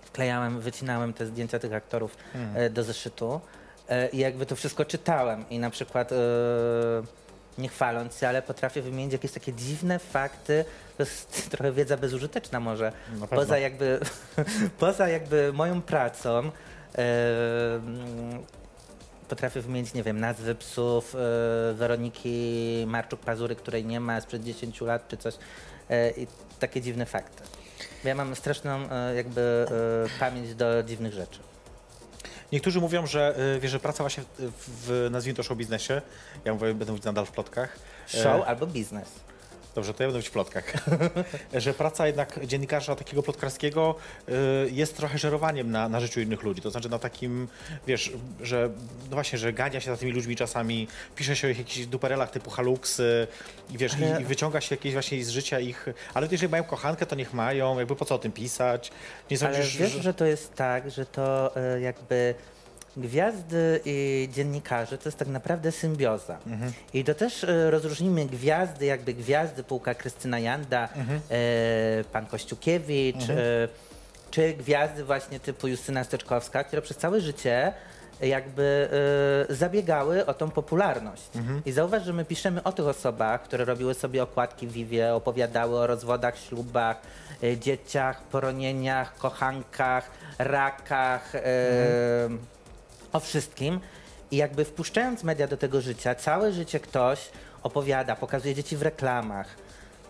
[0.03, 2.17] wklejałem, wycinałem te zdjęcia tych aktorów
[2.55, 3.41] e, do zeszytu
[3.89, 5.45] e, i jakby to wszystko czytałem.
[5.51, 6.17] I na przykład e,
[7.59, 10.65] nie chwaląc się, ale potrafię wymienić jakieś takie dziwne fakty,
[10.97, 12.93] to jest trochę wiedza bezużyteczna może,
[13.31, 14.01] poza jakby,
[14.79, 16.51] poza jakby moją pracą,
[19.29, 21.19] potrafię wymienić, nie wiem, nazwy psów e,
[21.75, 25.35] Weroniki Marczuk-Pazury, której nie ma sprzed 10 lat czy coś.
[25.91, 26.27] E, I
[26.61, 27.43] takie dziwne fakty.
[28.05, 29.67] Ja mam straszną e, jakby
[30.21, 31.41] pamięć do dziwnych rzeczy.
[32.53, 36.03] Niektórzy mówią, że wiesz, że praca właśnie w, w nazwijmy to show biznesie,
[36.45, 37.79] ja mówię, będę mówić nadal w plotkach.
[38.07, 39.09] Show albo biznes.
[39.75, 40.73] Dobrze, to ja będę mówić w plotkach.
[41.55, 43.95] że praca jednak dziennikarza takiego plotkarskiego
[44.29, 44.33] y,
[44.73, 46.63] jest trochę żerowaniem na, na życiu innych ludzi.
[46.63, 47.49] To znaczy na takim,
[47.87, 48.71] wiesz, że
[49.11, 52.31] no właśnie, że gania się za tymi ludźmi czasami, pisze się o ich jakichś duperelach
[52.31, 53.27] typu Halux y,
[53.71, 56.65] i wiesz, Ale- i, i wyciąga się jakieś właśnie z życia ich, ale jeżeli mają
[56.65, 58.91] kochankę, to niech mają, jakby po co o tym pisać?
[59.31, 60.03] Nie Ale sądzisz, wiesz, że...
[60.03, 62.35] że to jest tak, że to e, jakby
[62.97, 66.39] gwiazdy i dziennikarze to jest tak naprawdę symbioza.
[66.47, 66.73] Mhm.
[66.95, 71.21] I to też e, rozróżnimy gwiazdy, jakby gwiazdy półka Krystyna Janda, Mhm.
[71.31, 73.69] e, pan Kościukiewicz, e,
[74.31, 77.73] czy gwiazdy właśnie typu Justyna Steczkowska, które przez całe życie
[78.21, 78.89] jakby
[79.51, 81.23] e, zabiegały o tą popularność.
[81.37, 81.63] Mhm.
[81.67, 85.79] I zauważ, że my piszemy o tych osobach, które robiły sobie okładki w Vivie, opowiadały
[85.79, 86.97] o rozwodach, ślubach,
[87.43, 91.41] e, dzieciach, poronieniach, kochankach, rakach, e,
[93.13, 93.81] o wszystkim.
[94.31, 97.31] I jakby wpuszczając media do tego życia, całe życie ktoś
[97.63, 99.47] opowiada, pokazuje dzieci w reklamach,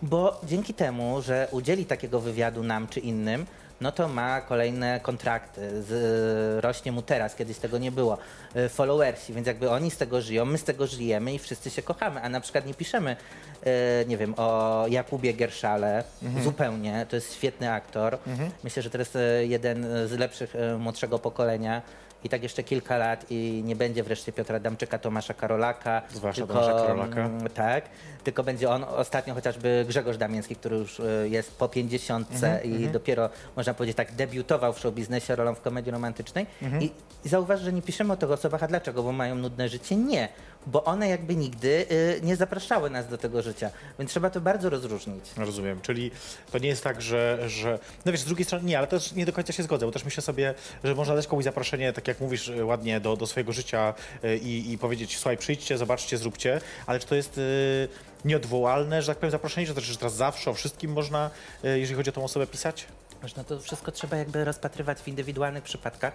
[0.01, 3.45] bo dzięki temu, że udzieli takiego wywiadu nam czy innym,
[3.81, 8.17] no to ma kolejne kontrakty, z, rośnie mu teraz, kiedyś tego nie było,
[8.55, 11.81] y, followersi, więc jakby oni z tego żyją, my z tego żyjemy i wszyscy się
[11.81, 16.03] kochamy, a na przykład nie piszemy, y, nie wiem, o Jakubie Gierszale,
[16.43, 18.17] zupełnie, to jest świetny aktor,
[18.63, 21.81] myślę, że to jest y, jeden z lepszych młodszego pokolenia,
[22.23, 26.01] i tak jeszcze kilka lat i nie będzie wreszcie Piotra Adamczyka, Tomasza Karolaka.
[26.13, 27.21] Zwłaszcza Tomasza Karolaka.
[27.21, 27.85] mm, Tak,
[28.23, 32.87] tylko będzie on ostatnio chociażby Grzegorz Damiński, który już y, jest po 50 Mhm, i
[32.87, 36.45] dopiero, można powiedzieć tak, debiutował w show biznesie rolą w komedii romantycznej.
[36.61, 36.83] Mhm.
[36.83, 36.91] I,
[37.25, 39.03] I zauważ, że nie piszemy o tych osobach, a dlaczego?
[39.03, 39.95] Bo mają nudne życie?
[39.95, 40.29] Nie,
[40.67, 44.69] bo one jakby nigdy y, nie zapraszały nas do tego życia, więc trzeba to bardzo
[44.69, 45.23] rozróżnić.
[45.37, 46.11] Rozumiem, czyli
[46.51, 47.79] to nie jest tak, że, że...
[48.05, 50.05] No wiesz, z drugiej strony nie, ale też nie do końca się zgodzę, bo też
[50.05, 50.53] myślę sobie,
[50.83, 54.37] że można dać komuś zaproszenie, tak jak mówisz y, ładnie, do, do swojego życia y,
[54.37, 57.87] i, i powiedzieć, słuchaj, przyjdźcie, zobaczcie, zróbcie, ale czy to jest y,
[58.25, 61.29] nieodwołalne, że tak powiem, zaproszenie, że, to, że teraz zawsze o wszystkim można,
[61.65, 62.85] y, jeżeli chodzi o tą osobę, pisać?
[63.21, 66.13] Można to wszystko trzeba jakby rozpatrywać w indywidualnych przypadkach,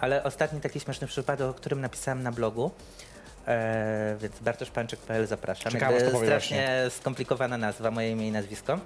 [0.00, 2.70] ale ostatni taki śmieszny przypadek, o którym napisałem na blogu,
[3.46, 5.72] e, więc bartoszpańczyk.pl zapraszam.
[5.76, 8.78] Aż to strasznie skomplikowana nazwa, moje imię i nazwisko.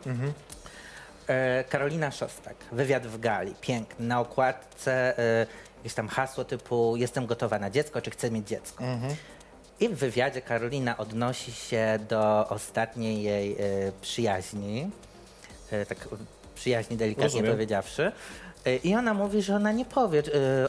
[1.27, 7.27] E, Karolina Szostak, wywiad w gali, piękny, na okładce e, jakieś tam hasło typu jestem
[7.27, 8.85] gotowa na dziecko, czy chcę mieć dziecko.
[9.81, 13.57] I w wywiadzie Karolina odnosi się do ostatniej jej e,
[14.01, 14.91] przyjaźni,
[15.71, 16.09] e, tak
[16.55, 17.53] przyjaźni delikatnie Rozumiem.
[17.53, 18.13] powiedziawszy.
[18.67, 20.23] E, I ona mówi, że ona nie powie,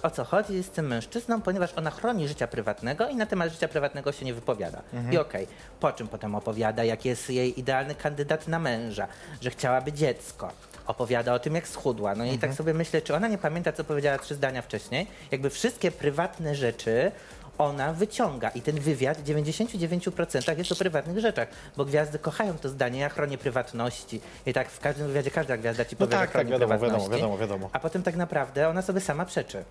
[0.03, 3.67] o co chodzi z tym mężczyzną, ponieważ ona chroni życia prywatnego i na temat życia
[3.67, 4.81] prywatnego się nie wypowiada.
[5.11, 5.47] I okej,
[5.79, 9.07] po czym potem opowiada, jaki jest jej idealny kandydat na męża,
[9.41, 10.51] że chciałaby dziecko.
[10.87, 12.15] Opowiada o tym, jak schudła.
[12.15, 15.07] No i tak sobie myślę, czy ona nie pamięta, co powiedziała trzy zdania wcześniej.
[15.31, 17.11] Jakby wszystkie prywatne rzeczy
[17.59, 22.69] ona wyciąga i ten wywiad w 99% jest o prywatnych rzeczach, bo gwiazdy kochają to
[22.69, 24.21] zdanie, ja chronię prywatności.
[24.45, 26.79] I tak w każdym wywiadzie każda gwiazda ci No powie, tak, że tak, chroni wiadomo,
[26.79, 27.69] wiadomo, wiadomo, wiadomo.
[27.73, 29.63] A potem tak naprawdę ona sobie sama przeczy.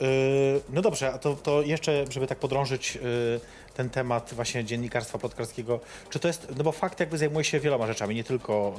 [0.00, 0.08] Yy,
[0.68, 3.40] no dobrze, a to, to jeszcze, żeby tak podrążyć yy,
[3.74, 7.86] ten temat właśnie dziennikarstwa plotkarskiego, czy to jest, no bo fakt jakby zajmuje się wieloma
[7.86, 8.76] rzeczami, nie tylko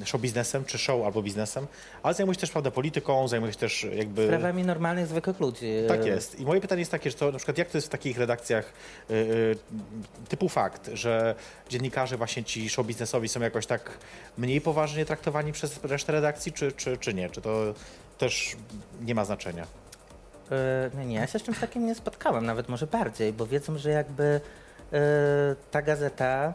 [0.00, 1.66] y, show biznesem, czy show albo biznesem,
[2.02, 4.26] ale zajmuje się też, prawda, polityką, zajmuje się też jakby...
[4.26, 5.72] Sprawami normalnych, zwykłych ludzi.
[5.88, 6.40] Tak jest.
[6.40, 8.72] I moje pytanie jest takie, że to na przykład jak to jest w takich redakcjach
[9.10, 9.56] y,
[10.28, 11.34] typu fakt, że
[11.68, 13.98] dziennikarze właśnie ci show biznesowi są jakoś tak
[14.38, 17.30] mniej poważnie traktowani przez resztę redakcji, czy, czy, czy nie?
[17.30, 17.74] Czy to
[18.18, 18.56] też
[19.00, 19.66] nie ma znaczenia?
[20.94, 23.90] No nie, ja się z czymś takim nie spotkałem, nawet może bardziej, bo wiedzą, że
[23.90, 24.40] jakby
[24.92, 25.00] e,
[25.70, 26.54] ta gazeta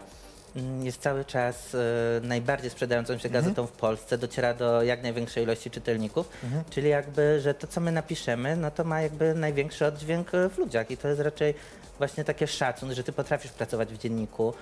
[0.55, 1.77] mm, jest cały czas e,
[2.23, 6.29] najbardziej sprzedającą się gazetą w Polsce, dociera do jak największej ilości czytelników,
[6.69, 10.91] czyli jakby, że to co my napiszemy, no to ma jakby największy oddźwięk w ludziach
[10.91, 11.53] i to jest raczej
[12.01, 14.53] właśnie takie szacun, że ty potrafisz pracować w dzienniku.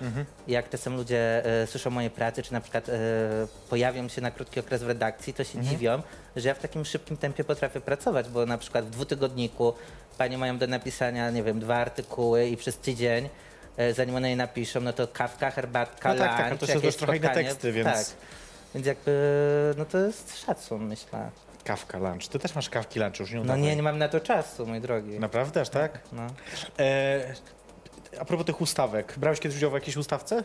[0.48, 2.92] Jak czasem ludzie e, słyszą moje pracy, czy na przykład e,
[3.70, 6.02] pojawią się na krótki okres w redakcji, to się dziwią,
[6.36, 9.74] że ja w takim szybkim tempie potrafię pracować, bo na przykład w dwutygodniku
[10.18, 13.28] panie mają do napisania, nie wiem, dwa artykuły i przez tydzień,
[13.76, 16.80] e, zanim one je napiszą, no to kawka, herbatka, No tak, tak, lunch, to są
[16.80, 18.06] też trochę inne teksty, więc- Tak.
[18.74, 19.12] Więc jakby,
[19.78, 21.30] no to jest szacun, myślę.
[21.70, 22.28] Kawka, lunch.
[22.28, 23.60] Ty też masz kawki, lunch, już nie No udawaj.
[23.62, 25.18] nie, nie mam na to czasu, mój drogi.
[25.20, 26.00] Naprawdę, aż tak?
[26.12, 26.26] No.
[26.78, 27.34] E,
[28.20, 30.44] a propos tych ustawek, brałeś kiedyś udział w jakiejś ustawce?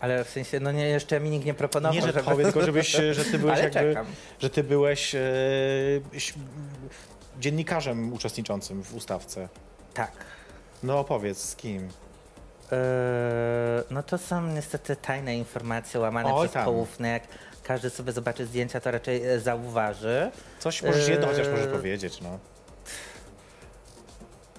[0.00, 2.22] Ale w sensie, no nie, jeszcze mi nikt nie proponował, nie, że żeby...
[2.22, 4.06] powiedz, tylko żebyś, że ty byłeś Ale jakby, czekam.
[4.38, 5.20] że ty byłeś e,
[7.40, 9.48] dziennikarzem uczestniczącym w ustawce.
[9.94, 10.12] Tak.
[10.82, 11.88] No opowiedz, z kim?
[12.72, 12.78] Eee,
[13.90, 16.64] no to są niestety tajne informacje łamane Oj, przez tam.
[16.64, 17.08] poufne.
[17.08, 17.22] Jak
[17.64, 20.30] każdy sobie zobaczy zdjęcia, to raczej e, zauważy.
[20.58, 22.38] Coś możesz jedno chociaż możesz powiedzieć, no.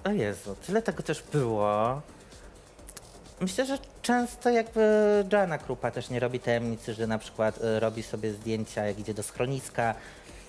[0.04, 2.02] O Jezu, tyle tego też było.
[3.40, 4.80] Myślę, że często jakby
[5.32, 9.14] Joanna Krupa też nie robi tajemnicy, że na przykład e, robi sobie zdjęcia, jak idzie
[9.14, 9.94] do schroniska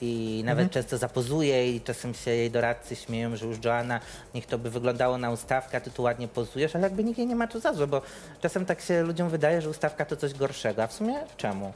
[0.02, 0.70] i nawet Mhm.
[0.70, 4.00] często zapozuje i czasem się jej doradcy śmieją, że już Joanna,
[4.36, 7.28] niech to by wyglądało na ustawkę, a ty tu ładnie pozujesz, ale jakby nikt jej
[7.28, 8.02] nie ma tu za złe, bo
[8.42, 11.74] czasem tak się ludziom wydaje, że ustawka to coś gorszego, a w sumie czemu?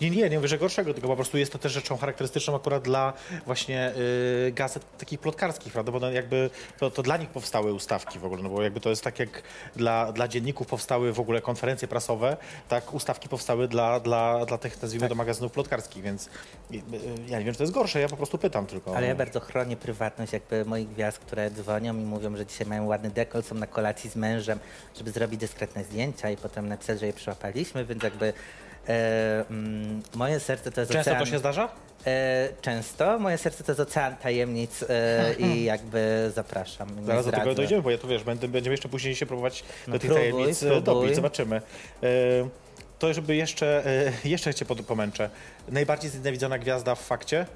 [0.00, 2.82] Nie, nie, nie mówię, że gorszego, tylko po prostu jest to też rzeczą charakterystyczną akurat
[2.82, 3.12] dla
[3.46, 3.92] właśnie
[4.48, 5.92] y, gazet takich plotkarskich, prawda?
[5.92, 8.90] Bo no jakby to, to dla nich powstały ustawki w ogóle, no bo jakby to
[8.90, 9.42] jest tak jak
[9.76, 12.36] dla, dla dzienników powstały w ogóle konferencje prasowe,
[12.68, 16.80] tak ustawki powstały dla, dla, dla tych, nazwijmy to, magazynów plotkarskich, więc y, y,
[17.28, 18.96] ja nie wiem, czy to jest gorsze, ja po prostu pytam tylko.
[18.96, 22.86] Ale ja bardzo chronię prywatność jakby moich gwiazd, które dzwonią i mówią, że dzisiaj mają
[22.86, 24.58] ładny dekol, są na kolacji z mężem,
[24.96, 28.32] żeby zrobić dyskretne zdjęcia i potem napisać, że je przyłapaliśmy, więc jakby
[28.88, 31.24] e, mm, moje serce to jest Często ocean...
[31.24, 31.68] to się zdarza?
[32.06, 33.18] E, często.
[33.18, 37.00] Moje serce to jest ocean tajemnic e, i jakby zapraszam.
[37.00, 37.56] nie Zaraz do tego zdradzę.
[37.56, 40.30] dojdziemy, bo ja to wiesz, będę, będziemy jeszcze później się próbować No do tych próbuj,
[40.32, 40.82] tajemnic e, próbuj.
[40.82, 41.56] dobić, zobaczymy.
[42.02, 42.08] E,
[42.98, 45.30] to żeby jeszcze, e, jeszcze cię pomęczę.
[45.68, 47.46] Najbardziej znienawidzona gwiazda w fakcie?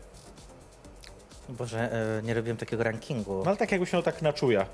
[1.48, 1.90] Boże,
[2.22, 3.38] nie robiłem takiego rankingu.
[3.44, 4.66] No ale tak jakbyś miał tak na czuja.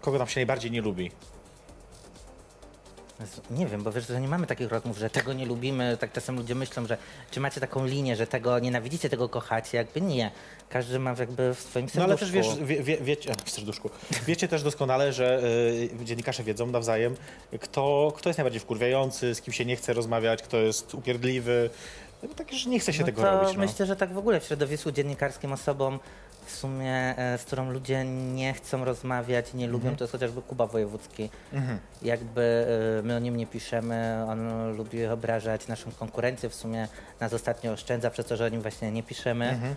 [0.00, 1.10] Kogo tam się najbardziej nie lubi?
[3.50, 5.96] Nie wiem, bo wiesz, że nie mamy takich rozmów, że tego nie lubimy.
[5.96, 6.98] Tak czasem ludzie myślą, że
[7.30, 9.78] czy macie taką linię, że tego nienawidzicie, tego kochacie.
[9.78, 10.30] Jakby nie.
[10.68, 11.98] Każdy ma jakby w swoim serduszku.
[11.98, 13.90] No ale też wiesz, wie, wie, wiecie, w serduszku.
[14.26, 15.40] Wiecie też doskonale, że
[16.00, 17.16] y, dziennikarze wiedzą nawzajem,
[17.60, 21.70] kto, kto jest najbardziej wkurwiający, z kim się nie chce rozmawiać, kto jest upierdliwy.
[22.22, 23.56] No, tak, że nie chce się no tego to robić.
[23.56, 23.60] No.
[23.60, 25.98] myślę, że tak w ogóle w środowisku dziennikarskim osobom
[26.46, 29.96] w sumie, e, z którą ludzie nie chcą rozmawiać, nie lubią, Mhm.
[29.96, 31.30] to jest chociażby Kuba Wojewódzki.
[32.02, 32.66] Jakby
[32.98, 36.88] e, my o nim nie piszemy, on lubi obrażać naszą konkurencję, w sumie
[37.20, 39.48] nas ostatnio oszczędza przez to, że o nim właśnie nie piszemy.
[39.50, 39.74] Mhm.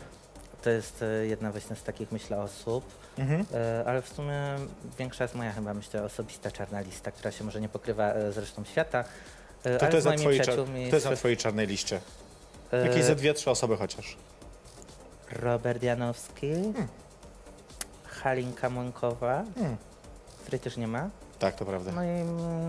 [0.62, 2.86] To jest e, jedna właśnie z takich, myślę, osób.
[3.18, 3.46] Mhm.
[3.86, 4.42] Ale w sumie
[5.00, 8.64] większa jest moja chyba, myślę, osobista czarna lista, która się może nie pokrywa z resztą
[8.66, 9.04] świata.
[9.64, 10.42] To, ale to jest na twojej,
[10.90, 12.00] to jest na twojej czarnej liście.
[12.74, 14.18] E, Jakieś ze dwie, trzy osoby chociaż.
[15.32, 16.52] Robert Janowski,
[18.06, 19.78] Halinka Młynkowa, Hmm.
[20.42, 21.10] której też nie ma.
[21.40, 21.92] Tak, to prawda.
[21.92, 22.08] No i,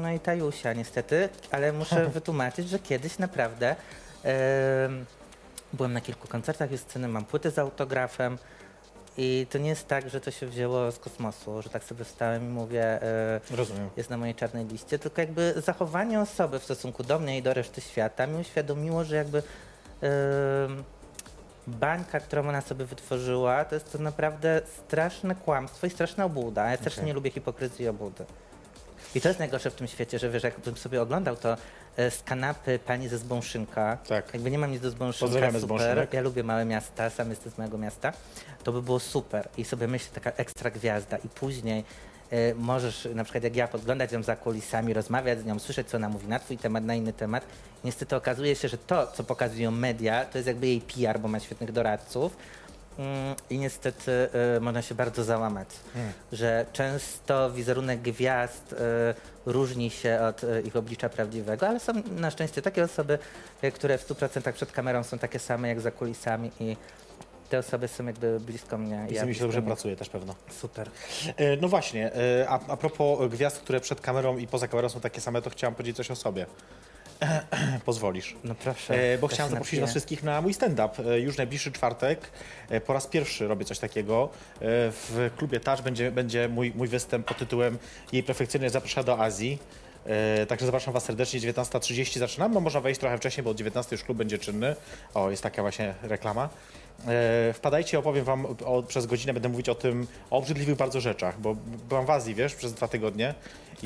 [0.03, 3.77] no i Tajusia niestety, ale muszę wytłumaczyć, że kiedyś naprawdę
[4.23, 5.07] em,
[5.73, 8.39] byłem na kilku koncertach Justyny, mam płyty z autografem
[9.17, 12.45] i to nie jest tak, że to się wzięło z kosmosu, że tak sobie wstałem
[12.45, 13.91] i mówię, e, Rozumiem.
[13.97, 17.55] jest na mojej czarnej liście, tylko jakby zachowanie osoby w stosunku do mnie i do
[17.55, 19.43] reszty świata mi uświadomiło, że jakby
[21.67, 26.71] bańka, którą ona sobie wytworzyła, to jest to naprawdę straszne kłamstwo i straszna obłuda.
[26.71, 27.07] Ja też Okej.
[27.07, 28.25] nie lubię hipokryzji i obłudy.
[29.15, 31.57] I to jest najgorsze w tym świecie, że wiesz, jakbym sobie oglądał to
[31.97, 34.35] e, z kanapy pani ze Zbąszynka, Tak.
[34.35, 37.59] jakby nie mam nic do Zbąszynka, Pozdrawiamy super, ja lubię małe miasta, sam jestem z
[37.59, 38.13] małego miasta,
[38.65, 41.85] to by było super i sobie myślę, taka ekstra gwiazda i później
[42.55, 46.09] możesz na przykład jak ja podglądać ją za kulisami, rozmawiać z nią, słyszeć co ona
[46.09, 47.45] mówi na twój temat, na inny temat.
[47.85, 51.40] Niestety okazuje się, że to, co pokazują media, to jest jakby jej PR, bo ma
[51.40, 52.37] świetnych doradców,
[53.01, 55.69] Mm, I niestety y, można się bardzo załamać,
[56.33, 58.77] że często wizerunek gwiazd y,
[59.47, 63.19] różni się od ich oblicza prawdziwego, ale są na szczęście takie osoby,
[63.75, 66.77] które w 100% przed kamerą są takie same jak za kulisami i
[67.51, 69.07] te osoby są jakby blisko mnie.
[69.11, 70.35] I z nimi się dobrze pracuje też pewno.
[70.51, 70.91] Super.
[71.37, 75.01] E, No właśnie, e, a, a propos gwiazd, które przed kamerą i poza kamerą są
[75.01, 76.47] takie same, to chciałam powiedzieć coś o sobie.
[77.85, 78.37] Pozwolisz.
[78.45, 79.13] No proszę.
[79.13, 79.81] E, bo się zaprosić napiję.
[79.83, 81.17] Was wszystkich na mój stand-up.
[81.17, 82.31] Już najbliższy czwartek.
[82.87, 84.29] Po raz pierwszy robię coś takiego.
[84.61, 87.79] W klubie Touch będzie, będzie mój, mój występ pod tytułem
[88.13, 89.59] Jej perfekcyjność zaprasza do Azji.
[90.49, 92.53] Także zapraszam Was serdecznie, 19.30 zaczynam.
[92.55, 94.77] No można wejść trochę wcześniej, bo o 19 już klub będzie czynny.
[95.15, 96.49] O, jest taka właśnie reklama.
[97.09, 101.41] E, Wpadajcie, opowiem Wam o, przez godzinę, będę mówić o tym, o obrzydliwych bardzo rzeczach,
[101.41, 101.57] bo
[101.89, 103.35] byłam w Azji, wiesz, przez dwa tygodnie.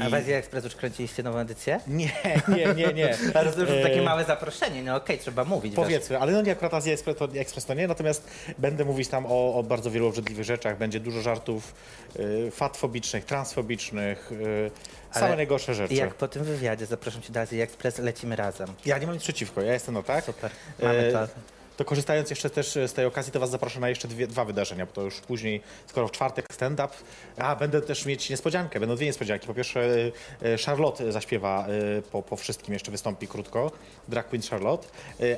[0.01, 1.81] A w Azji Express już kręciliście nową edycję?
[1.87, 2.13] Nie,
[2.49, 3.17] nie, nie, nie.
[3.35, 5.73] Ale to już E, takie małe zaproszenie, no okej, trzeba mówić.
[5.73, 5.85] wiesz.
[5.85, 8.27] Powiedzmy, ale no nie akurat Azja Express to, Express to nie, natomiast
[8.59, 10.79] będę mówić tam o, o bardzo wielu obrzydliwych rzeczach.
[10.79, 11.75] Będzie dużo żartów
[12.17, 14.71] y, fatfobicznych, transfobicznych, y,
[15.13, 15.95] same Ale najgorsze rzeczy.
[15.95, 18.69] Jak po tym wywiadzie zapraszam cię do Azji Express, lecimy razem.
[18.87, 20.25] Ja nie mam nic przeciwko, ja jestem no tak.
[20.25, 20.51] Super.
[20.83, 21.29] Mamy to.
[21.77, 24.87] To korzystając jeszcze też z tej okazji, to Was zaproszę na jeszcze dwie, dwa wydarzenia,
[24.87, 26.95] bo to już później, skoro w czwartek stand-up,
[27.37, 29.47] a będę też mieć niespodziankę, będą dwie niespodzianki.
[29.47, 31.67] Po pierwsze y, y, Charlotte zaśpiewa
[32.13, 33.73] po, po wszystkim, jeszcze wystąpi krótko,
[34.09, 34.89] drag queen Charlotte,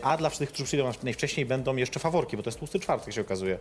[0.02, 3.20] a dla tych, którzy przyjdą najwcześniej będą jeszcze faworki, bo to jest tłusty czwartek się
[3.20, 3.58] okazuje.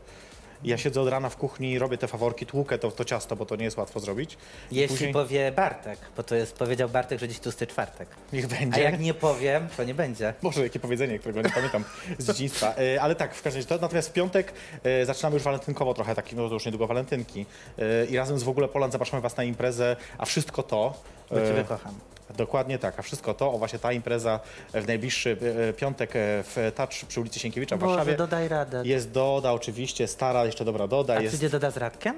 [0.63, 3.55] Ja siedzę od rana w kuchni, robię te faworki, tłukę to, to ciasto, bo to
[3.55, 4.37] nie jest łatwo zrobić.
[4.71, 8.07] I Jeśli później- powie Bartek, bo to jest, powiedział Bartek, że dziś tłusty czwartek.
[8.33, 8.81] Niech A będzie.
[8.81, 10.33] jak nie powiem, to nie będzie.
[10.41, 11.83] Może jakie powiedzenie, którego nie pamiętam
[12.17, 12.73] z dzieciństwa.
[12.95, 13.77] E, Ale tak, w każdym razie to.
[13.81, 17.45] Natomiast w piątek e, zaczynamy już walentynkowo trochę, taki, no to już niedługo walentynki.
[17.79, 20.93] E, I razem z W ogóle Poland zapraszamy Was na imprezę, a wszystko to...
[21.29, 21.93] Bo ciebie kocham.
[22.37, 24.39] Dokładnie tak, a wszystko to, o właśnie ta impreza
[24.73, 25.37] w najbliższy
[25.69, 28.17] e, piątek e, w Touch przy ulicy Sienkiewicza w Boże, Warszawie.
[28.17, 28.81] dodaj radę.
[28.85, 31.13] Jest Doda oczywiście, stara, jeszcze dobra Doda.
[31.13, 31.27] A jest...
[31.27, 32.15] przyjdzie Doda z Radkiem?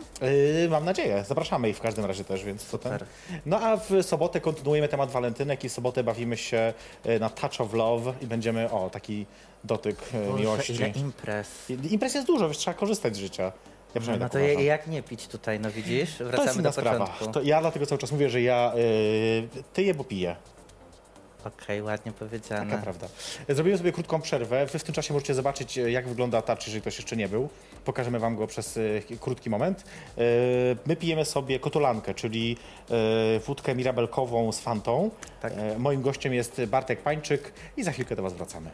[0.62, 1.24] Yy, mam nadzieję.
[1.28, 2.98] Zapraszamy ich w każdym razie też, więc to ten.
[3.46, 6.74] No a w sobotę kontynuujemy temat walentynek i w sobotę bawimy się
[7.20, 9.26] na Touch of Love i będziemy, o, taki
[9.64, 10.74] dotyk Boże, miłości.
[10.74, 11.70] ile imprez.
[11.92, 13.52] Imprez jest dużo, więc trzeba korzystać z życia.
[13.88, 14.64] Ja No, przynajmniej no tak to uważam.
[14.66, 16.18] jak nie pić tutaj, no widzisz?
[16.18, 17.06] To jest Wracamy inna do sprawa.
[17.08, 17.28] początku.
[17.34, 20.36] To ja dlatego cały czas mówię, że ja yy, tyję, bo piję.
[21.46, 22.72] Okej, ładnie powiedziane.
[22.72, 23.08] Taka prawda.
[23.50, 24.66] Zrobimy sobie krótką przerwę.
[24.66, 27.50] Wy w tym czasie możecie zobaczyć, e, jak wygląda touch, jeżeli ktoś jeszcze nie był.
[27.86, 28.82] Pokażemy wam go przez e,
[29.20, 29.84] krótki moment.
[30.18, 30.22] E,
[30.86, 32.58] My pijemy sobie kotolankę, czyli
[33.36, 35.10] e, wódkę mirabelkową z fantą.
[35.42, 35.54] Tak.
[35.58, 38.70] E, Moim gościem jest Bartek Pańczyk i za chwilkę do was wracamy.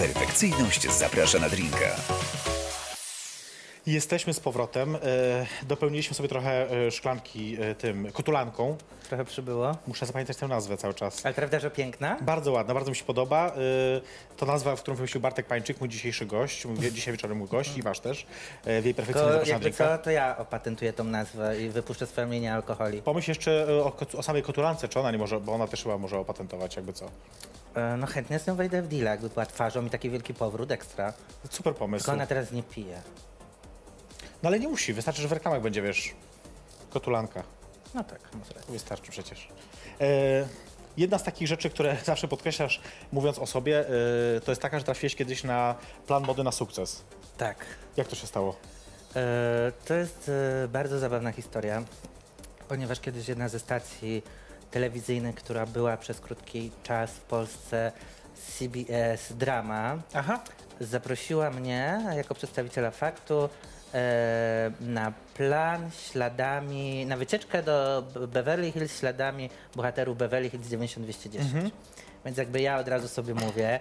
[0.00, 1.96] Perfekcyjność zaprasza na drinka.
[3.86, 4.96] Jesteśmy z powrotem.
[4.96, 4.98] E,
[5.62, 8.76] dopełniliśmy sobie trochę e, szklanki e, tym kotulanką.
[9.08, 9.76] Trochę przybyło.
[9.86, 11.26] Muszę zapamiętać tę nazwę cały czas.
[11.26, 12.16] Ale prawda, że piękna?
[12.20, 13.46] Bardzo ładna, bardzo mi się podoba.
[13.46, 13.50] E,
[14.36, 17.76] to nazwa, w którą wymyślił Bartek Pańczyk, mój dzisiejszy gość, mój, dzisiaj wieczorem mój gość
[17.76, 18.26] i wasz też.
[18.64, 19.98] E, w jej perfekcyjność To zapraszam na jakby drinka.
[19.98, 23.02] co, to ja opatentuję tą nazwę i wypuszczę swoją linię alkoholi.
[23.02, 25.98] Pomyśl jeszcze e, o, o samej kotulance, czy ona nie może, bo ona też chyba
[25.98, 27.10] może opatentować, jakby co.
[27.74, 30.70] E, No chętnie z nią wejdę w deal, jakby była twarzą i taki wielki powrót
[30.70, 31.12] ekstra.
[31.50, 32.04] Super pomysł.
[32.04, 33.02] Tylko ona teraz nie pije.
[34.42, 36.14] No ale nie musi, wystarczy, że w reklamach będzie, wiesz,
[36.90, 37.42] kotulanka.
[37.94, 38.72] No tak, może rację.
[38.72, 39.48] Wystarczy przecież.
[40.00, 40.04] E,
[40.96, 42.80] jedna z takich rzeczy, które zawsze podkreślasz,
[43.12, 43.80] mówiąc o sobie,
[44.36, 45.74] e, to jest taka, że trafiłeś kiedyś na
[46.06, 47.02] plan mody na sukces.
[47.38, 47.64] Tak.
[47.96, 48.56] Jak to się stało?
[49.16, 50.30] E, To jest
[50.64, 51.82] e, bardzo zabawna historia,
[52.68, 54.22] ponieważ kiedyś jedna ze stacji
[54.70, 57.92] telewizyjnych, która była przez krótki czas w Polsce,
[58.34, 60.40] CBS Drama, Aha.
[60.80, 63.48] zaprosiła mnie jako przedstawiciela faktu
[63.94, 71.74] e, na plan śladami, na wycieczkę do Beverly Hills śladami bohaterów Beverly Hills 9210.
[72.24, 73.80] Więc jakby ja od razu sobie mówię,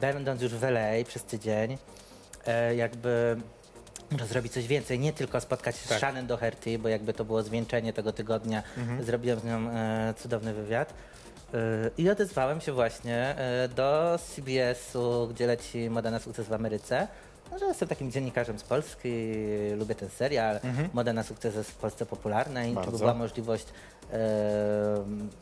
[0.00, 1.78] będąc już w LA przez tydzień,
[2.46, 3.36] e, jakby
[4.28, 5.98] zrobić coś więcej, nie tylko spotkać się Tak.
[5.98, 8.62] z Shannon Doherty, bo jakby to było zwieńczenie tego tygodnia,
[9.00, 10.94] zrobiłem z nią e, cudowny wywiad.
[11.54, 11.56] E,
[11.98, 17.08] I odezwałem się właśnie e, do CBS-u, gdzie leci Moda na sukces w Ameryce.
[17.50, 19.34] No, że jestem takim dziennikarzem z Polski,
[19.76, 20.60] lubię ten serial,
[20.92, 22.98] Moda na sukces jest w Polsce popularna i Bardzo.
[22.98, 23.72] była możliwość e,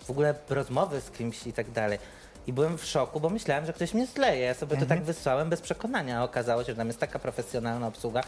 [0.04, 1.98] w ogóle rozmowy z kimś i tak dalej.
[2.46, 4.40] I byłem w szoku, bo myślałem, że ktoś mnie zleje.
[4.44, 6.24] Ja sobie to tak wysłałem bez przekonania.
[6.24, 8.20] Okazało się, że tam jest taka profesjonalna obsługa.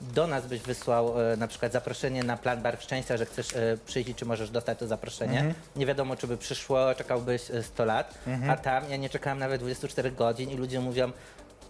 [0.00, 3.78] Do nas byś wysłał e, na przykład zaproszenie na plan Barw Szczęścia, że chcesz e,
[3.86, 5.42] przyjść i czy możesz dostać to zaproszenie.
[5.76, 8.14] Nie wiadomo, czy by przyszło, czekałbyś e, 100 lat.
[8.50, 11.12] A tam ja nie czekałem nawet 24 godzin i ludzie mówią,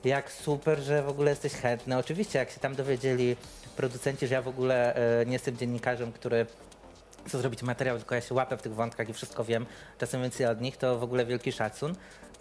[0.05, 1.99] jak super, że w ogóle jesteś chętny.
[1.99, 3.37] Oczywiście, jak się tam dowiedzieli
[3.77, 6.47] producenci, że ja w ogóle e, nie jestem dziennikarzem, który
[7.27, 9.67] chce zrobić materiał, tylko ja się łapę w tych wątkach i wszystko wiem,
[9.99, 11.95] czasem więcej od nich, to w ogóle wielki szacun.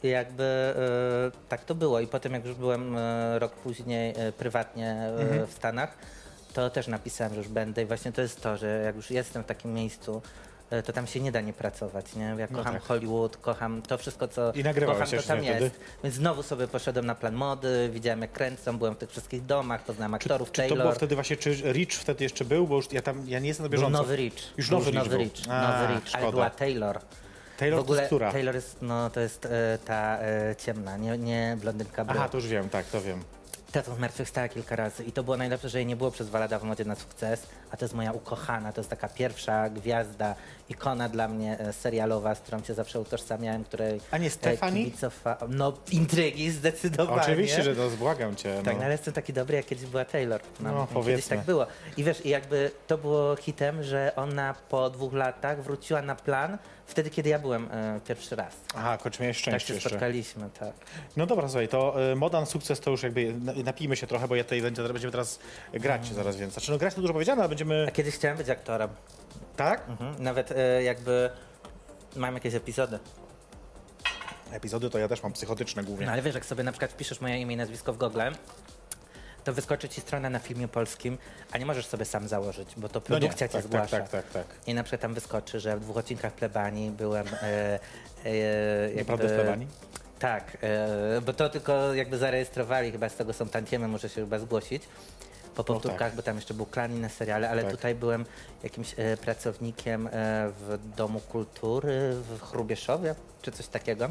[0.03, 1.99] I jakby e, tak to było.
[1.99, 5.97] I potem, jak już byłem e, rok później e, prywatnie e, w Stanach,
[6.53, 7.81] to też napisałem, że już będę.
[7.81, 10.21] I właśnie to jest to, że jak już jestem w takim miejscu,
[10.85, 12.15] to tam się nie da nie pracować.
[12.15, 12.35] Nie?
[12.37, 12.83] Ja kocham tak.
[12.83, 15.43] Hollywood, kocham to wszystko, co I kocham, to tam wtedy?
[15.63, 15.79] jest.
[16.03, 19.83] Więc znowu sobie poszedłem na plan mody, widziałem jak kręcą, byłem w tych wszystkich domach,
[19.83, 20.77] poznałem aktorów, Czy to Taylor.
[20.85, 22.67] było wtedy właśnie, czy Rich wtedy jeszcze był?
[22.67, 23.97] Bo już ja tam, ja nie jestem na Był bieżąco.
[23.97, 24.53] nowy Rich.
[24.57, 25.19] Już Był nowy Rich nowy był.
[25.19, 25.33] Rich.
[25.49, 26.03] A, nowy Rich.
[26.13, 26.31] Ale szkoda.
[26.31, 26.99] była Taylor.
[27.59, 28.31] Taylor w ogóle to jest która?
[28.31, 32.01] Taylor jest, no to jest e, ta e, ciemna, nie, nie blondynka.
[32.07, 33.23] Aha, Aha, to już wiem, tak, to wiem.
[33.71, 36.39] Ta to zmartwychwstała kilka razy i to było najlepsze, że jej nie było przez dwa
[36.39, 40.35] lata w modzie na sukces, a to jest moja ukochana, to jest taka pierwsza gwiazda,
[40.69, 45.47] ikona dla mnie e, serialowa, z którą się zawsze utożsamiałem, której A nie e, kibicowa-
[45.49, 47.21] No intrygi zdecydowanie.
[47.21, 48.55] Oczywiście, że to błagam cię.
[48.55, 48.79] Tak, no.
[48.79, 50.41] no ale jestem taki dobry, jak kiedyś była Taylor.
[50.59, 51.37] No, No, kiedyś powiedzmy.
[51.37, 51.67] tak było.
[51.97, 56.57] I wiesz, i jakby to było hitem, że ona po dwóch latach wróciła na plan
[56.87, 58.55] wtedy, kiedy ja byłem e, pierwszy raz.
[58.75, 59.89] Aha, kończ miałeś Tak szczęście się jeszcze.
[59.89, 60.73] spotkaliśmy, tak.
[61.17, 64.27] No dobra, słuchaj, to y, moda na sukces to już jakby na- napijmy się trochę,
[64.27, 65.39] bo ja tutaj będzie, będziemy teraz
[65.73, 66.53] grać zaraz więc.
[66.53, 67.85] Znaczy no grać to dużo powiedziane, ale będziemy...
[67.87, 68.89] A kiedyś chciałem być aktorem.
[69.55, 69.89] Tak?
[69.89, 70.23] Mhm.
[70.23, 71.29] Nawet e, jakby
[72.15, 72.99] mam jakieś epizody.
[74.51, 76.05] Epizody to ja też mam psychotyczne głównie.
[76.05, 78.21] No ale wiesz, jak sobie na przykład wpiszesz moje imię i nazwisko w Google,
[79.43, 81.17] to wyskoczy ci strona na filmie polskim,
[81.51, 83.97] a nie możesz sobie sam założyć, bo to No nie, produkcja cię tak, zgłasza.
[83.99, 84.67] tak, tak, tak, tak.
[84.67, 87.27] I na przykład tam wyskoczy, że w dwóch odcinkach plebanii byłem.
[87.27, 87.79] E,
[88.25, 88.35] e,
[88.83, 89.67] jakby, Naprawdę w plebanii?
[90.19, 94.39] Tak, e, bo to tylko jakby zarejestrowali, chyba z tego są tantiemy, muszę się chyba
[94.39, 94.83] zgłosić.
[95.59, 96.15] Po powtórkach, tak.
[96.15, 97.71] bo tam jeszcze był klan inne seriale, ale Tak.
[97.71, 98.25] tutaj byłem
[98.63, 100.11] jakimś e, pracownikiem e,
[100.59, 104.09] w Domu Kultury w Chrubieszowie, czy coś takiego.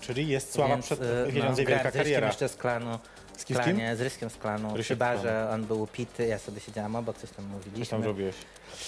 [0.00, 2.26] Czyli jest sława Więc, przed e, pieniądze i grałem wielka z Ryskiem kariera.
[2.26, 2.98] jeszcze z klanu.
[3.36, 4.82] Z kim, klanie, z Ryskiem z klanu.
[4.82, 4.98] Z klanu.
[4.98, 7.78] barze on był upity, ja sobie siedziałam obok, coś tam mówiliśmy.
[7.78, 8.34] Coś tam zrobiłeś.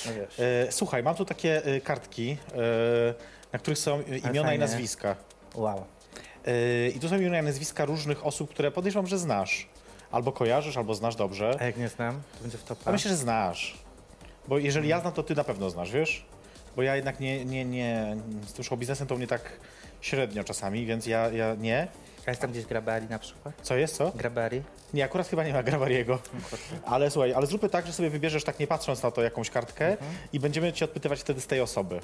[0.06, 0.12] No.
[0.44, 3.14] E, słuchaj, mam tu takie e, kartki, e,
[3.52, 5.16] na których są e, imiona i nazwiska.
[5.54, 5.84] Wow.
[6.46, 9.68] E, I tu są imiona i nazwiska różnych osób, które podejrzewam, że znasz.
[10.10, 11.56] Albo kojarzysz, albo znasz dobrze.
[11.60, 12.82] A jak nie znam, to będzie w topa.
[12.84, 13.78] A myślę, że znasz.
[14.48, 16.24] Bo jeżeli ja znam, to ty na pewno znasz, wiesz?
[16.76, 19.42] Bo ja jednak nie, nie, nie, z tym show biznesem to mnie tak
[20.00, 21.88] średnio czasami, więc ja, ja nie.
[22.26, 23.54] A jest tam gdzieś Grabari na przykład?
[23.62, 24.10] Co jest, co?
[24.14, 24.62] Grabari?
[24.94, 26.18] Nie, akurat chyba nie ma Gravariego.
[26.84, 29.96] Ale słuchaj, ale zróbmy tak, że sobie wybierzesz tak nie patrząc na to jakąś kartkę
[30.32, 32.00] i będziemy cię odpytywać wtedy z tej osoby.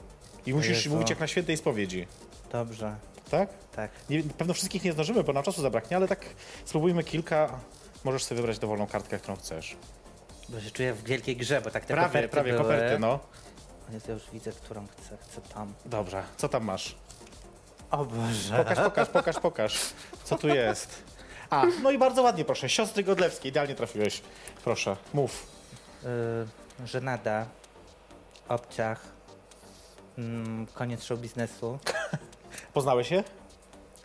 [0.46, 0.90] I musisz Jezu.
[0.90, 2.06] mówić jak na świętej spowiedzi.
[2.52, 2.96] Dobrze,
[3.30, 3.48] Tak?
[3.76, 3.90] tak.
[4.10, 6.24] Nie, pewno wszystkich nie zdążymy, bo nam czasu zabraknie, ale tak
[6.64, 7.60] spróbujmy kilka.
[8.06, 9.76] Możesz sobie wybrać dowolną kartkę, którą chcesz.
[10.48, 12.64] Bo się czuję w wielkiej grze, bo tak te prawie, koperty prawie były.
[12.64, 13.18] koperty, no.
[14.08, 15.74] Ja już widzę, którą chcę, chcę tam.
[15.84, 16.96] Dobrze, co tam masz?
[17.90, 18.56] O Boże.
[18.56, 19.80] Pokaż, pokaż, pokaż, pokaż.
[20.24, 21.02] Co tu jest?
[21.50, 22.68] A, no i bardzo ładnie, proszę.
[22.68, 24.22] Siostry Godlewskie, idealnie trafiłeś.
[24.64, 25.46] Proszę, mów.
[26.82, 27.46] Y, żenada,
[28.48, 29.00] obciach,
[30.18, 31.78] mm, koniec show biznesu.
[32.72, 33.24] Poznałeś się?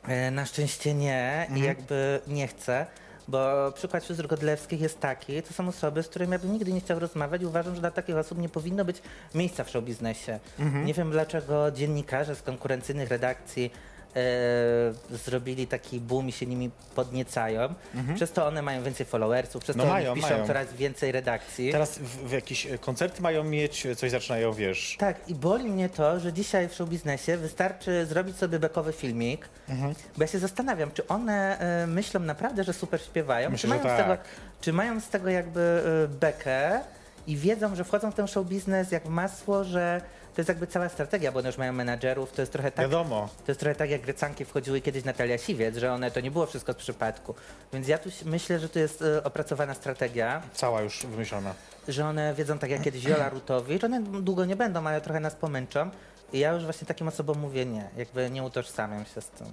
[0.07, 2.85] E, Na szczęście nie i jakby nie chcę,
[3.27, 6.79] bo przykład sióstr Godlewskich jest taki, to są osoby, z którymi ja bym nigdy nie
[6.81, 9.01] chciał rozmawiać i uważam, że dla takich osób nie powinno być
[9.35, 10.39] miejsca w showbiznesie.
[10.85, 13.71] Nie wiem dlaczego dziennikarze z konkurencyjnych redakcji
[14.15, 17.73] e, zrobili taki boom i się nimi podniecają.
[18.15, 20.47] Przez to one mają więcej followersów, przez No to mają, piszą mają.
[20.47, 21.71] coraz więcej redakcji.
[21.71, 24.95] Teraz w, w jakieś e, koncerty mają mieć, coś zaczynają, wiesz.
[24.99, 29.93] Tak, i boli mnie to, że dzisiaj w showbiznesie wystarczy zrobić sobie bekowy filmik, Mhm.
[30.17, 33.81] bo ja się zastanawiam, czy one e, myślą naprawdę, że super śpiewają, Myślę, czy, mają
[33.95, 34.23] z tego, tak.
[34.61, 36.79] czy mają z tego jakby e, bekę
[37.27, 40.01] i wiedzą, że wchodzą w ten showbiznes jak w masło, że
[40.35, 43.29] to jest jakby cała strategia, bo one już mają menadżerów, to jest trochę tak, Wiadomo.
[43.45, 46.45] to jest trochę tak, jak Grecanki wchodziły kiedyś Natalia Siwiec, że one to nie było
[46.45, 47.35] wszystko z przypadku.
[47.73, 51.53] Więc ja tu myślę, że to jest e, opracowana strategia Cała już wymyślona.
[51.87, 55.35] że one wiedzą tak jak kiedyś Jola Rutowicz, one długo nie będą, ale trochę nas
[55.35, 55.89] pomęczą.
[56.33, 59.47] I ja już właśnie takim osobom mówię nie, jakby nie utożsamiam się z tym.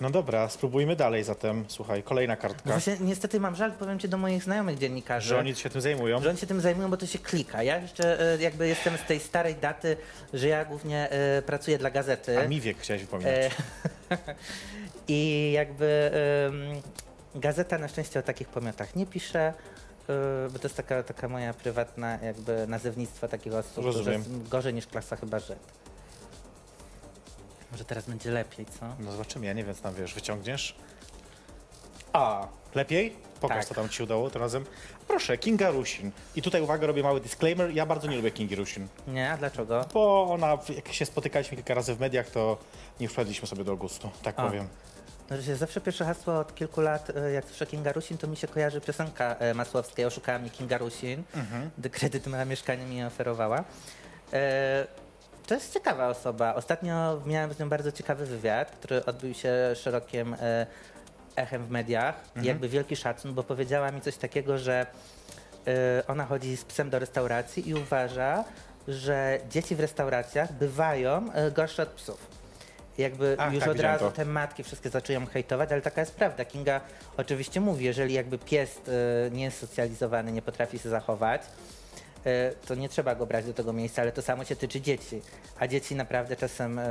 [0.00, 1.64] No dobra, spróbujmy dalej zatem.
[1.68, 2.70] Słuchaj, kolejna No kartka.
[2.70, 6.22] właśnie niestety mam żal, powiem ci do moich znajomych dziennikarzy, Że oni się tym zajmują.
[6.22, 7.62] że oni się tym zajmują, bo to się klika.
[7.62, 9.96] Ja jeszcze e, jakby jestem z tej starej daty,
[10.32, 12.38] że ja głównie e, pracuję dla gazety.
[12.38, 13.34] A mi wiek chciałeś wypominać.
[13.34, 13.50] E,
[15.08, 16.10] I jakby
[17.34, 19.52] gazeta na szczęście o takich pomiotach nie pisze,
[20.52, 24.24] bo to jest taka, taka moja prywatna jakby nazewnictwo takich osób, Rozumiem.
[24.50, 25.56] gorzej niż klasa chyba Z.
[27.74, 28.86] Może teraz będzie lepiej, co?
[28.98, 30.74] No zobaczymy, ja nie wiem, co tam wiesz, wyciągniesz.
[32.12, 33.16] A, lepiej?
[33.40, 33.66] Pokaż, Tak.
[33.66, 34.64] co tam ci udało tym razem.
[35.08, 36.10] Proszę, Kinga Rusin.
[36.36, 37.70] I tutaj, uwaga, robię mały disclaimer.
[37.74, 38.88] Ja bardzo nie lubię Kingi Rusin.
[39.08, 39.84] Nie, a dlaczego?
[39.94, 42.58] Bo ona, jak się spotykaliśmy kilka razy w mediach, to
[43.00, 44.46] nie wpadliśmy sobie do gustu, tak A.
[44.46, 44.68] powiem.
[45.30, 48.36] No, że zawsze pierwsze hasło od kilku lat, e, jak słyszę Kinga Rusin, to mi
[48.36, 51.22] się kojarzy piosenka e, Masłowskiej, oszukała mnie Kinga Rusin,
[51.78, 53.64] gdy kredyt na mieszkanie mi oferowała.
[54.32, 54.86] E,
[55.46, 56.54] to jest ciekawa osoba.
[56.54, 60.66] Ostatnio miałem z nią bardzo ciekawy wywiad, który odbył się szerokim e,
[61.36, 62.14] echem w mediach.
[62.42, 64.86] I jakby wielki szacun, bo powiedziała mi coś takiego, że
[65.66, 68.44] e, ona chodzi z psem do restauracji i uważa,
[68.88, 72.44] że dzieci w restauracjach bywają e, gorsze od psów.
[72.98, 74.10] Jakby Ach, już tak, od razu to.
[74.10, 76.44] te matki wszystkie zaczynają hejtować, ale taka jest prawda.
[76.44, 76.80] Kinga
[77.16, 78.80] oczywiście mówi, jeżeli jakby pies
[79.30, 81.42] nie jest socjalizowany, nie potrafi się zachować,
[82.66, 85.22] to nie trzeba go brać do tego miejsca, ale to samo się tyczy dzieci.
[85.60, 86.84] A dzieci naprawdę czasem e,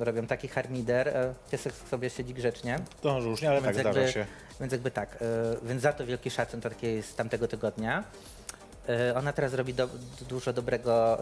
[0.00, 2.78] robią taki harmider, e, piesek sobie siedzi grzecznie.
[3.00, 4.26] To różnie, ale tak Więc zdarza jakby, się.
[4.60, 5.18] Więc jakby tak,
[5.62, 8.04] więc za to wielki szacun to takie jest z tamtego tygodnia.
[9.16, 9.88] Ona teraz robi do,
[10.28, 11.18] dużo dobrego,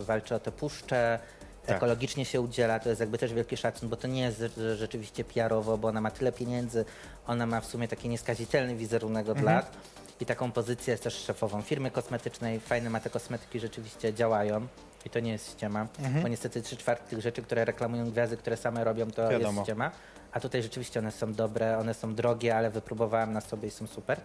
[0.00, 1.18] walczy o te puszcze,
[1.66, 1.76] Tak.
[1.76, 4.44] ekologicznie się udziela, to jest jakby też wielki szacun, bo to nie jest
[4.76, 6.84] rzeczywiście PR-owo, bo ona ma tyle pieniędzy,
[7.26, 9.56] ona ma w sumie taki nieskazitelny wizerunek od Mhm.
[9.56, 9.70] lat
[10.20, 14.66] i taką pozycję jest też szefową firmy kosmetycznej, fajne ma te kosmetyki, rzeczywiście działają.
[15.06, 16.22] I to nie jest ściema, Mhm.
[16.22, 19.52] bo niestety trzy czwarte tych rzeczy, które reklamują gwiazdy, które same robią, to Wiadomo.
[19.52, 19.90] jest ściema.
[20.32, 23.86] A tutaj rzeczywiście one są dobre, one są drogie, ale wypróbowałam na sobie i są
[23.86, 24.20] super.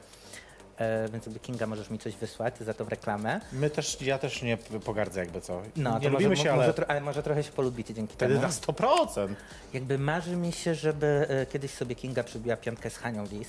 [0.78, 3.42] E, więc jakby Kinga możesz mi coś wysłać za tą reklamę.
[3.52, 5.62] My też, ja też nie pogardzę jakby co.
[5.76, 8.14] No, nie to lubimy może, się, może, ale tro, ale może trochę się polubicie dzięki
[8.14, 8.48] wtedy temu.
[8.48, 9.28] na 100%.
[9.74, 13.48] Jakby marzy mi się, żeby e, kiedyś sobie Kinga przybiła piątkę z Hanią Lis.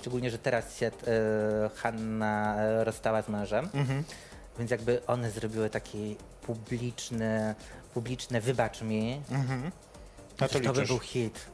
[0.00, 0.90] Szczególnie, że teraz się e,
[1.74, 3.68] Hanna e, rozstała z mężem.
[3.74, 4.04] Mhm.
[4.58, 7.54] Więc jakby one zrobiły taki publiczny,
[7.94, 9.22] publiczne wybacz mi.
[10.40, 11.46] Na to to by był hit.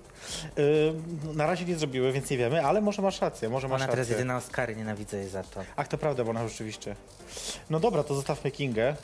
[0.59, 0.95] Y,
[1.35, 4.09] na razie nie zrobiły, więc nie wiemy, ale może masz rację, może masz Ona teraz
[4.09, 5.65] jedzie na Oscary, nienawidzę jej za to.
[5.77, 6.97] Ach, to prawda, bo ona rzeczywiście.
[7.71, 8.97] No dobra, to zostawmy Kingę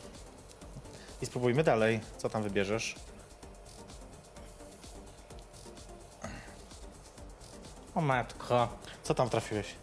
[1.23, 2.01] i spróbujmy dalej.
[2.19, 2.95] Co tam wybierzesz?
[7.95, 8.69] O matko.
[9.03, 9.75] Co tam trafiłeś?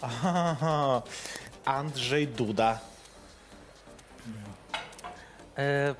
[0.00, 1.02] Aha,
[1.64, 2.78] Andrzej Duda.
[5.58, 5.94] E,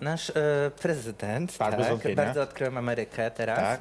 [0.00, 0.34] nasz e,
[0.80, 1.74] prezydent, Tak,
[2.16, 3.58] bardzo odkryłem Amerykę teraz.
[3.58, 3.80] Tak?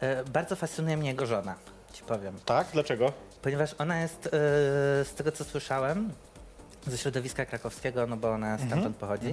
[0.00, 1.54] E, bardzo fascynuje mnie jego żona,
[1.92, 2.38] ci powiem.
[2.44, 2.66] Tak?
[2.72, 3.12] Dlaczego?
[3.42, 4.30] Ponieważ ona jest, e,
[5.04, 6.12] z tego co słyszałem,
[6.86, 8.68] ze środowiska krakowskiego, no bo ona Mhm.
[8.70, 9.32] stamtąd pochodzi,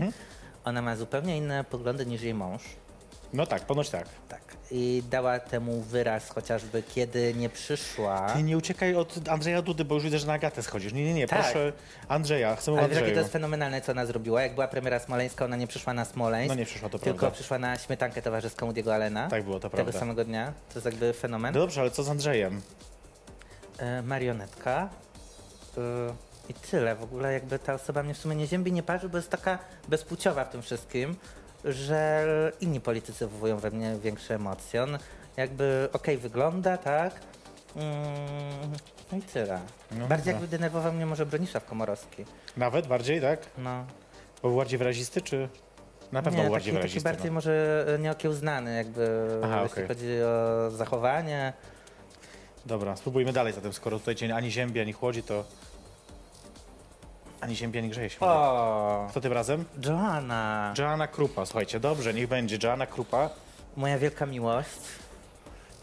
[0.65, 2.61] ona ma zupełnie inne poglądy niż jej mąż.
[3.33, 4.07] No tak, ponoć tak.
[4.29, 4.41] Tak.
[4.75, 8.29] I dała temu wyraz chociażby, kiedy nie przyszła.
[8.35, 10.93] Ty nie uciekaj od Andrzeja Dudy, bo już widzę, że na Agatę schodzisz.
[10.93, 11.39] Nie, nie, nie, Tak.
[11.41, 11.73] proszę
[12.07, 13.23] Andrzeja, chcemy Ale wiesz, jakie to Andrzeju.
[13.23, 14.41] jest fenomenalne, co ona zrobiła?
[14.41, 16.49] Jak była premiera smoleńska, ona nie przyszła na Smoleńsk.
[16.49, 17.35] No nie przyszła, to Tylko prawda.
[17.35, 19.27] przyszła na śmietankę towarzyską u Diego Allena.
[19.29, 19.99] Tak było, to Tego prawda.
[19.99, 20.53] samego dnia.
[20.69, 21.53] To jest jakby fenomen.
[21.53, 22.61] No dobrze, ale co z Andrzejem?
[23.77, 24.89] E, marionetka.
[25.77, 25.81] E,
[26.49, 26.95] I tyle.
[26.95, 29.59] W ogóle jakby ta osoba mnie w sumie nie ziębi, nie parzy, bo jest taka
[29.87, 31.15] bezpłciowa w tym wszystkim.
[31.65, 34.83] Że inni politycy wywołują we mnie większe emocje.
[34.83, 34.97] On
[35.37, 37.19] jakby okej wygląda, tak?
[37.75, 38.71] Mm,
[39.11, 39.59] no i tyle.
[39.91, 40.31] No Bardziej dobra.
[40.31, 42.25] jakby denerwował mnie może Bronisław Komorowski.
[42.57, 43.39] Nawet bardziej, tak?
[43.57, 43.85] No.
[44.41, 45.49] Bo był bardziej wyrazisty, czy...
[46.11, 47.09] Na pewno nie, był bardziej taki, taki wyrazisty.
[47.09, 47.35] bardziej no.
[47.35, 49.87] może nieokiełznany jakby, Aha, jeśli okej.
[49.87, 51.53] chodzi o zachowanie.
[52.65, 55.45] Dobra, spróbujmy dalej zatem, skoro tutaj cię ani ziębi, ani chłodzi, to...
[57.43, 58.19] Ani ziębi, ani grzeje się.
[58.19, 59.65] O, Kto tym razem?
[59.85, 62.57] Joanna, Joanna Krupa, słuchajcie, dobrze, niech będzie.
[62.63, 63.29] Joanna Krupa.
[63.75, 64.69] moja wielka miłość.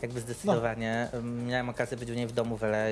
[0.02, 1.08] Jakby zdecydowanie.
[1.12, 1.22] No.
[1.22, 2.86] Miałem okazję być u niej w domu w LA.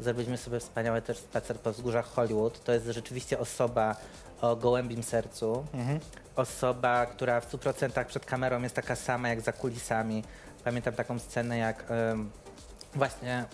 [0.00, 2.64] Zrobiliśmy sobie wspaniały też spacer po wzgórzach Hollywood.
[2.64, 3.96] To jest rzeczywiście osoba
[4.40, 5.66] o gołębim sercu.
[5.74, 6.00] Mhm.
[6.36, 10.24] Osoba, która w 100% przed kamerą jest taka sama jak za kulisami.
[10.64, 11.84] Pamiętam taką scenę, jak
[12.94, 13.44] właśnie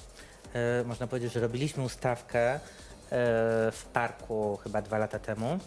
[0.55, 2.61] e, można powiedzieć, że robiliśmy ustawkę
[3.73, 5.59] w parku chyba dwa lata temu.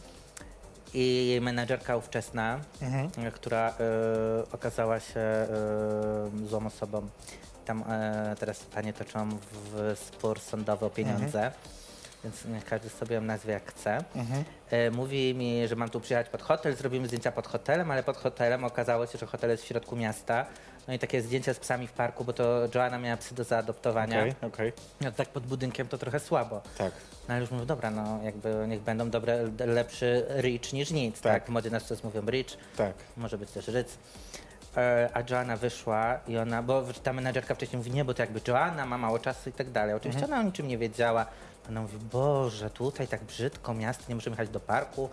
[0.94, 3.10] I jej menadżerka ówczesna, Mhm.
[3.28, 3.74] e, która e,
[4.52, 5.48] okazała się e,
[6.48, 7.08] złą osobą.
[7.66, 11.52] Tam e, teraz panie toczą w spór sądowy o pieniądze,
[12.24, 13.98] więc niech każdy sobie ją nazwie jak chce.
[14.16, 14.44] Mhm.
[14.70, 18.18] E, mówi mi, że mam tu przyjechać pod hotel, zrobimy zdjęcia pod hotelem, ale pod
[18.18, 20.46] hotelem okazało się, że hotel jest w środku miasta.
[20.88, 22.44] No i takie zdjęcia z psami w parku, bo to
[22.76, 24.20] Joanna miała psy do zaadoptowania.
[24.20, 24.74] Okej, okej.
[25.02, 26.62] No tak pod budynkiem to trochę słabo.
[26.78, 26.92] Tak.
[27.28, 31.34] No ale już mówię, dobra, no jakby niech będą dobre, lepszy rich niż nic, tak?
[31.34, 31.46] Tak.
[31.46, 32.94] W modzie nas teraz mówią rich, Tak.
[33.18, 33.98] może być też ryc.
[34.78, 38.42] E, A Joanna wyszła i ona, bo ta menadżerka wcześniej mówi, nie, bo to jakby
[38.48, 39.96] Joanna ma mało czasu i tak dalej.
[39.96, 41.26] Oczywiście ona o niczym nie wiedziała.
[41.70, 45.10] Ona mówi, Boże, tutaj tak brzydko, miasto, nie możemy jechać do parku.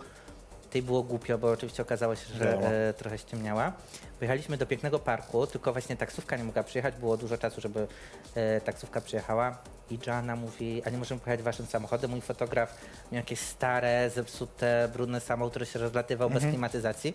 [0.71, 2.57] Tej było głupio, bo oczywiście okazało się, że
[2.89, 3.73] e, trochę ściemniała.
[4.19, 7.87] Wyjechaliśmy do pięknego parku, tylko właśnie taksówka nie mogła przyjechać, było dużo czasu, żeby
[8.35, 9.57] e, taksówka przyjechała.
[9.91, 12.11] I Joanna mówi, a nie możemy pojechać waszym samochodem.
[12.11, 12.77] Mój fotograf
[13.11, 17.13] miał jakieś stare, zepsute, brudne samochód, który się rozlatywał bez klimatyzacji.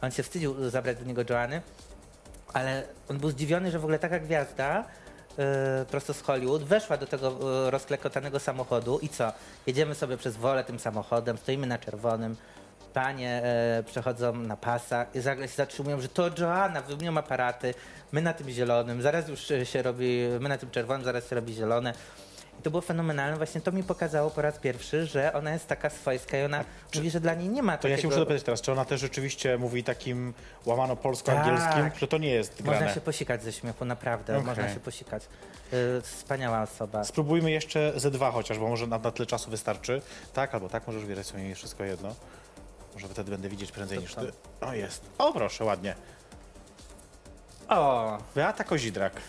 [0.00, 1.62] On się wstydził zabrać do niego Joanny,
[2.52, 4.84] ale on był zdziwiony, że w ogóle taka gwiazda
[5.38, 7.28] e, prosto z Hollywood weszła do tego
[7.66, 9.32] e, rozklekotanego samochodu i co?
[9.66, 12.36] Jedziemy sobie przez wolę tym samochodem, stoimy na czerwonym,
[12.92, 17.74] panie e, przechodzą na pasach i nagle się zatrzymują, że to Joanna, wyjmują aparaty,
[18.12, 21.36] my na tym zielonym, zaraz już e, się robi, my na tym czerwonym, zaraz się
[21.36, 21.94] robi zielone.
[22.60, 23.36] I to było fenomenalne.
[23.36, 26.64] Właśnie to mi pokazało po raz pierwszy, że ona jest taka swojska i ona
[26.94, 29.00] mówi, że dla niej nie ma To ja się muszę dopytać teraz, czy ona też
[29.00, 30.34] rzeczywiście mówi takim
[30.66, 31.98] łamano polsko-angielskim, Tak.
[31.98, 32.80] że to nie jest grane?
[32.80, 34.32] Można się posikać ze śmiechu, naprawdę.
[34.36, 34.46] Okej.
[34.46, 35.22] Można się posikać.
[35.72, 37.04] Y, wspaniała osoba.
[37.04, 40.02] Spróbujmy jeszcze ze dwa chociaż, bo może na, na tyle czasu wystarczy.
[40.34, 42.14] Tak albo tak, możesz wierać sobie wszystko jedno.
[43.02, 44.32] Może wtedy będę widzieć prędzej niż ty.
[44.60, 45.02] O, jest.
[45.18, 45.94] O, proszę, ładnie.
[47.68, 49.16] O, Beata Kozidrak.
[49.16, 49.20] y,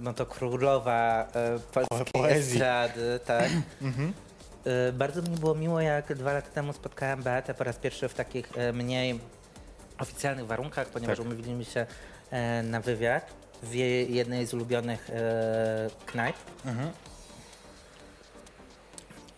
[0.00, 2.52] no to królowa y, polskiej poezji.
[2.56, 3.50] estrady, tak.
[4.88, 8.14] Y, Bardzo mi było miło, jak dwa lata temu spotkałem Beatę po raz pierwszy w
[8.14, 9.20] takich mniej
[9.98, 11.26] oficjalnych warunkach, ponieważ Tak.
[11.26, 11.86] umówiliśmy się
[12.62, 15.10] na wywiad w jej jednej z ulubionych
[16.06, 16.36] knajp.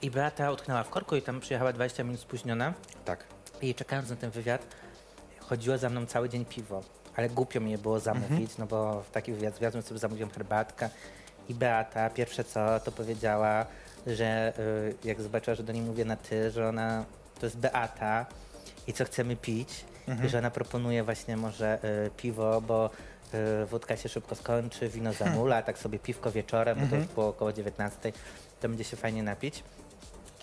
[0.05, 2.75] I Beata utknęła w korku i tam przyjechała 20 minut spóźniona.
[3.05, 3.25] Tak.
[3.63, 4.67] I czekając na ten wywiad,
[5.41, 6.83] chodziło za mną cały dzień piwo.
[7.17, 10.91] Ale głupio mi je było zamówić, no bo w taki wywiad zwiadłem sobie zamówiłem herbatkę.
[11.49, 13.67] I Beata pierwsze co, to powiedziała,
[14.07, 17.05] że y, jak zobaczyła, że do niej mówię na ty, że ona
[17.41, 18.27] to jest Beata
[18.87, 19.85] i co chcemy pić.
[20.25, 22.91] I że ona proponuje właśnie może y, piwo, bo
[23.63, 27.29] y, wódka się szybko skończy, wino zamula, tak sobie piwko wieczorem, bo to już było
[27.29, 28.13] około 19,
[28.61, 29.65] to będzie się fajnie napić.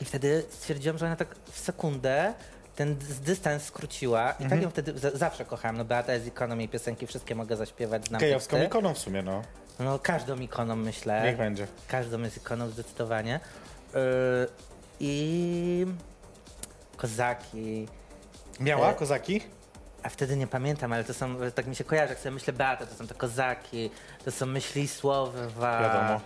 [0.02, 2.34] I wtedy stwierdziłam, że ona tak w sekundę
[2.76, 5.78] ten dystans skróciła i tak ją wtedy za, zawsze kochałam.
[5.78, 8.68] No Beata jest ikoną, jej piosenki wszystkie mogę zaśpiewać, znam Kejowską teksty.
[8.68, 9.42] ikoną w sumie, no.
[9.80, 11.24] No każdą ikoną myślę.
[11.24, 11.68] Niech będzie.
[11.88, 13.40] Każdą jest ikoną zdecydowanie.
[13.94, 14.00] Yy,
[15.00, 15.86] I
[16.98, 17.88] kozaki.
[18.60, 19.42] Miała E, kozaki?
[20.04, 22.86] A wtedy nie pamiętam, ale to są, tak mi się kojarzy, jak sobie myślę Beata,
[22.86, 23.90] to są te kozaki,
[24.26, 25.82] to są myśli słowa.
[25.82, 26.22] Wiadomo.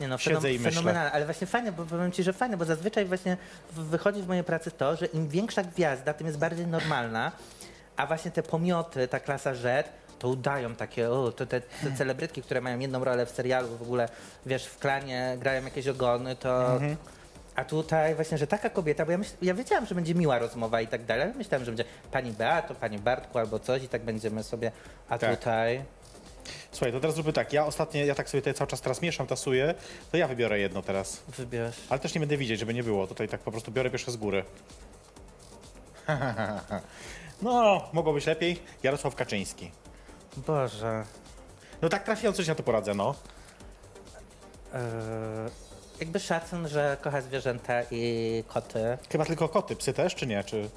[0.00, 0.70] Nie no, Siedzę i myślę.
[0.72, 3.36] fenomenalne, ale właśnie fajnie, bo powiem ci, że fajne, bo zazwyczaj właśnie
[3.72, 7.32] w- wychodzi w mojej pracy to, że im większa gwiazda, tym jest bardziej normalna,
[7.96, 9.88] a właśnie te pomioty, ta klasa Z,
[10.18, 13.82] to udają takie, o, to te, te celebrytki, które mają jedną rolę w serialu, w
[13.82, 14.08] ogóle,
[14.46, 16.72] wiesz, w klanie grają jakieś ogony, to...
[16.72, 16.96] Mhm.
[17.56, 20.80] A tutaj właśnie, że taka kobieta, bo ja, myśl, ja wiedziałam, że będzie miła rozmowa
[20.80, 24.02] i tak dalej, ale myślałem, że będzie pani Beato, pani Bartku albo coś i tak
[24.02, 24.72] będziemy sobie,
[25.08, 25.38] a Tak.
[25.38, 25.84] tutaj...
[26.74, 27.52] Słuchaj, to teraz zróbmy tak.
[27.52, 29.74] Ja ostatnio, ja tak sobie tutaj cały czas teraz mieszam, tasuję,
[30.12, 31.22] to ja wybiorę jedno teraz.
[31.28, 31.76] Wybierz.
[31.88, 33.06] Ale też nie będę widzieć, żeby nie było.
[33.06, 34.44] Tutaj tak po prostu biorę pierwsze z góry.
[37.42, 38.62] No, mogło być lepiej.
[38.82, 39.70] Jarosław Kaczyński.
[40.36, 41.04] Boże.
[41.82, 43.14] No tak trafiając coś na to poradzę, no.
[44.74, 44.80] Eee,
[46.00, 48.98] jakby szacun, że kocha zwierzęta i koty.
[49.12, 50.44] Chyba tylko koty, psy też, czy nie?
[50.44, 50.70] Czy...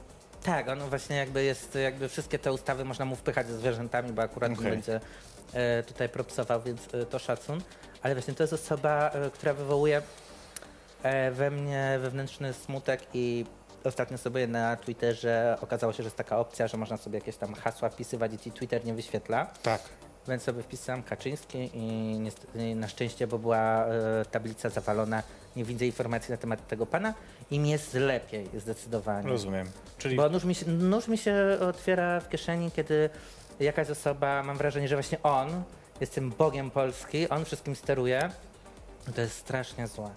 [0.43, 4.21] Tak, on właśnie jakby jest, jakby wszystkie te ustawy można mu wpychać ze zwierzętami, bo
[4.21, 4.69] akurat okay.
[4.69, 4.99] będzie
[5.87, 7.61] tutaj propsował, więc e, to szacun.
[8.01, 10.01] Ale właśnie to jest osoba, e, która wywołuje
[11.03, 13.45] e, we mnie wewnętrzny smutek i
[13.83, 17.53] ostatnio sobie na Twitterze okazało się, że jest taka opcja, że można sobie jakieś tam
[17.53, 19.45] hasła wpisywać i ci Twitter nie wyświetla.
[19.63, 19.81] Tak.
[20.27, 21.81] Więc sobie wpisałem Kaczyński i,
[22.19, 25.23] niestety, na szczęście, bo była e, tablica zawalona,
[25.55, 27.13] nie widzę informacji na temat tego pana
[27.51, 29.29] i mi jest lepiej zdecydowanie.
[29.29, 29.67] Rozumiem.
[29.97, 33.09] Czyli Bo nóż mi, się, nóż mi się otwiera w kieszeni, kiedy
[33.59, 35.63] jakaś osoba, mam wrażenie, że właśnie on
[36.01, 38.29] jest tym bogiem Polski, on wszystkim steruje.
[39.15, 40.09] To jest strasznie złe.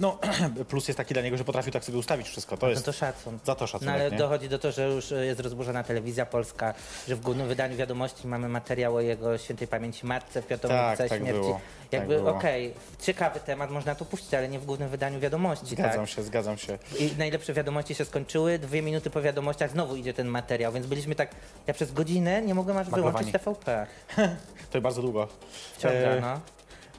[0.00, 0.18] No,
[0.68, 2.56] plus jest taki dla niego, że potrafił tak sobie ustawić wszystko.
[2.56, 3.38] To No jest to szacun.
[3.44, 4.16] za to No szacunek, ale nie?
[4.16, 6.74] dochodzi do tego, że już e, jest rozburzona telewizja polska,
[7.08, 11.18] że w głównym wydaniu wiadomości mamy materiał o jego świętej pamięci matce Piotrowicach Tak, tak
[11.20, 11.40] śmierci.
[11.40, 11.60] było,
[11.90, 12.30] tak Jakby było.
[12.30, 15.66] okej, ciekawy temat, można to puścić, ale nie w głównym wydaniu wiadomości.
[15.66, 16.08] Zgadzam tak?
[16.08, 16.78] się, zgadzam się.
[16.98, 21.14] I najlepsze wiadomości się skończyły, dwie minuty po wiadomościach znowu idzie ten materiał, więc byliśmy
[21.14, 21.30] tak,
[21.66, 23.86] ja przez godzinę nie mogłem aż wyłączyć TVP.
[24.70, 25.28] To bardzo długo.
[25.76, 26.40] Wciąga, E, no.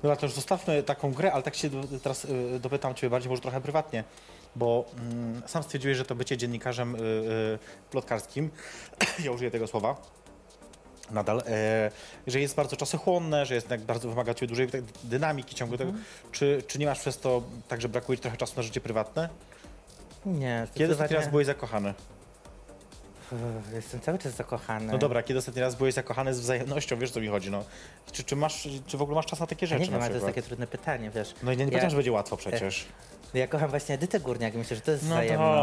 [0.01, 3.29] Dobra, to już zostawmy taką grę, ale tak się do, teraz y, dopytam Ciebie bardziej,
[3.29, 4.03] może trochę prywatnie,
[4.55, 7.59] bo mm, sam stwierdziłeś, że to bycie dziennikarzem y, y,
[7.91, 8.49] plotkarskim,
[9.25, 9.95] ja użyję tego słowa,
[11.11, 11.91] nadal, e,
[12.27, 15.91] że jest bardzo czasochłonne, że jest bardzo wymaga Ciebie dużej tak, dynamiki ciągu tego.
[16.31, 19.29] Czy, czy nie masz przez to tak, że brakuje Ci trochę czasu na życie prywatne?
[20.25, 21.93] Nie, Kiedy ostatni raz byłeś zakochany?
[23.73, 24.91] Jestem cały czas zakochany.
[24.91, 27.63] No dobra, kiedy ostatni raz byłeś zakochany z wzajemnością, wiesz co mi chodzi, no.
[28.11, 30.09] Czy, czy masz, czy w ogóle masz czas na takie Ja rzeczy nie wiem, ale
[30.09, 31.33] to jest takie trudne pytanie, wiesz.
[31.43, 32.85] No i nie, nie ja, że będzie łatwo przecież.
[33.33, 35.15] ja kocham właśnie Edytę Górniak myślę, że to jest No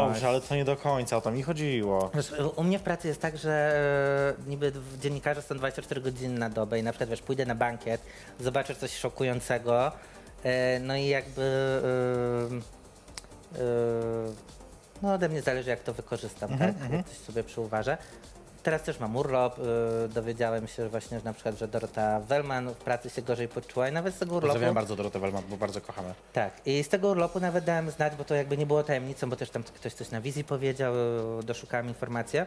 [0.07, 2.11] dobrze, ale to nie do końca o to mi chodziło.
[2.13, 6.49] Wiesz, u mnie w pracy jest tak, że e, niby dziennikarze są 24 godziny na
[6.49, 8.01] dobę i na przykład wiesz, pójdę na bankiet,
[8.39, 9.91] zobaczę coś szokującego,
[10.43, 11.41] e, no i jakby
[13.55, 14.56] e, e,
[15.01, 16.91] no ode mnie zależy jak to wykorzystam, Mhm, tak?
[16.91, 17.97] Jak coś sobie przyuważę.
[18.63, 22.77] Teraz też mam urlop, e, dowiedziałem się właśnie, że na przykład, że Dorota Wellman w
[22.77, 24.53] pracy się gorzej poczuła i nawet z tego urlopu...
[24.53, 26.13] Pozdrawiam bardzo Dorotę Welman, bo bardzo kochamy.
[26.33, 29.35] Tak, i z tego urlopu nawet dałem znać, bo to jakby nie było tajemnicą, bo
[29.35, 30.93] też tam ktoś coś na wizji powiedział,
[31.43, 32.45] doszukałem informację,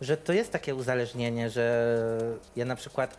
[0.00, 1.96] że to jest takie uzależnienie, że
[2.56, 3.16] ja na przykład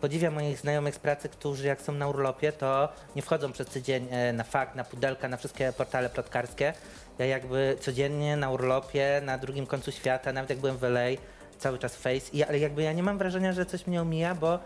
[0.00, 4.08] podziwiam moich znajomych z pracy, którzy jak są na urlopie, to nie wchodzą przez tydzień
[4.10, 6.72] e, na fakt, na pudelka, na wszystkie portale plotkarskie.
[7.18, 11.08] Ja jakby codziennie na urlopie, na drugim końcu świata, nawet jak byłem w LA,
[11.58, 14.54] cały czas face, I, ale jakby ja nie mam wrażenia, że coś mnie omija, bo
[14.54, 14.60] y,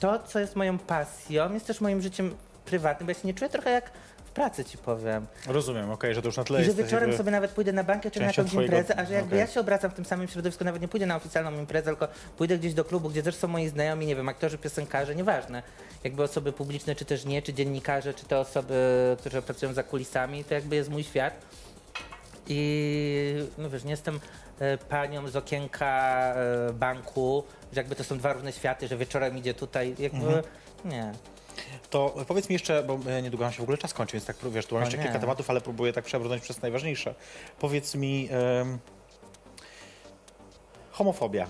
[0.00, 3.50] to, co jest moją pasją, jest też moim życiem prywatnym, bo ja się nie czuję
[3.50, 3.90] trochę jak
[4.36, 5.26] pracy, ci powiem.
[5.46, 7.84] Rozumiem, okej, że to już na tyle I że wieczorem jakby- sobie nawet pójdę na
[7.84, 9.38] bankę czy na jakąś twojego- imprezę, a że jakby okej.
[9.38, 12.08] ja się obracam w tym samym środowisku, nawet nie pójdę na oficjalną imprezę, tylko
[12.38, 15.62] pójdę gdzieś do klubu, gdzie też są moi znajomi, nie wiem, aktorzy, piosenkarze, nieważne.
[16.04, 18.74] Jakby osoby publiczne, czy też nie, czy dziennikarze, czy te osoby,
[19.20, 21.34] które pracują za kulisami, to jakby jest mój świat.
[22.48, 24.20] I no wiesz, nie jestem
[24.60, 29.38] e, panią z okienka e, banku, że jakby to są dwa różne światy, że wieczorem
[29.38, 30.42] idzie tutaj, jakby Mhm.
[30.84, 31.12] nie.
[31.90, 34.36] To powiedz mi jeszcze, bo e, niedługo nam się w ogóle czas kończy, więc tak
[34.50, 37.14] wiesz, tu mam O jeszcze kilka tematów, ale próbuję tak przebrnąć przez najważniejsze.
[37.58, 38.28] Powiedz mi,
[38.60, 38.78] em,
[40.90, 41.46] homofobia.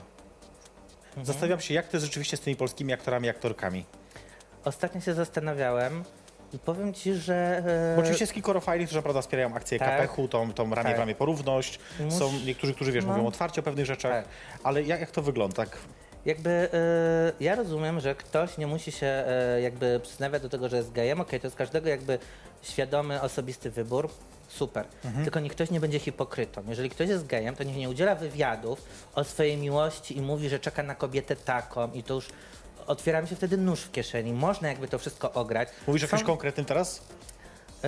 [1.09, 1.27] Mhm.
[1.27, 3.85] Zastanawiam się, jak to jest rzeczywiście z tymi polskimi aktorami i aktorkami.
[4.65, 6.05] Ostatnio się zastanawiałem
[6.53, 7.63] i powiem ci, że...
[7.67, 9.89] e, Bo oczywiście jest kilkoro fajnych, którzy naprawdę wspierają akcję Tak.
[10.03, 10.97] KPH-u, tą, tą ramię Tak.
[10.97, 11.79] w ramię porówność.
[12.09, 13.13] Są niektórzy, którzy wiesz, no.
[13.13, 14.25] mówią otwarcie o pewnych rzeczach, Tak.
[14.63, 15.57] ale jak, jak to wygląda?
[15.57, 15.79] Tak?
[16.27, 16.69] Jakby e,
[17.41, 21.21] ja rozumiem, że ktoś nie musi się e, jakby przyznawać do tego, że jest gejem.
[21.21, 22.19] Okej, to jest każdego jakby
[22.63, 24.11] świadomy, osobisty wybór.
[24.49, 24.85] Super.
[25.25, 26.63] Tylko niech ktoś nie będzie hipokrytą.
[26.69, 28.83] Jeżeli ktoś jest gejem, to niech nie udziela wywiadów
[29.15, 32.29] o swojej miłości i mówi, że czeka na kobietę taką i to już
[32.87, 34.33] otwiera mi się wtedy nóż w kieszeni.
[34.33, 35.69] Można jakby to wszystko ograć.
[35.87, 37.01] Mówisz o Są- kimś konkretnym teraz?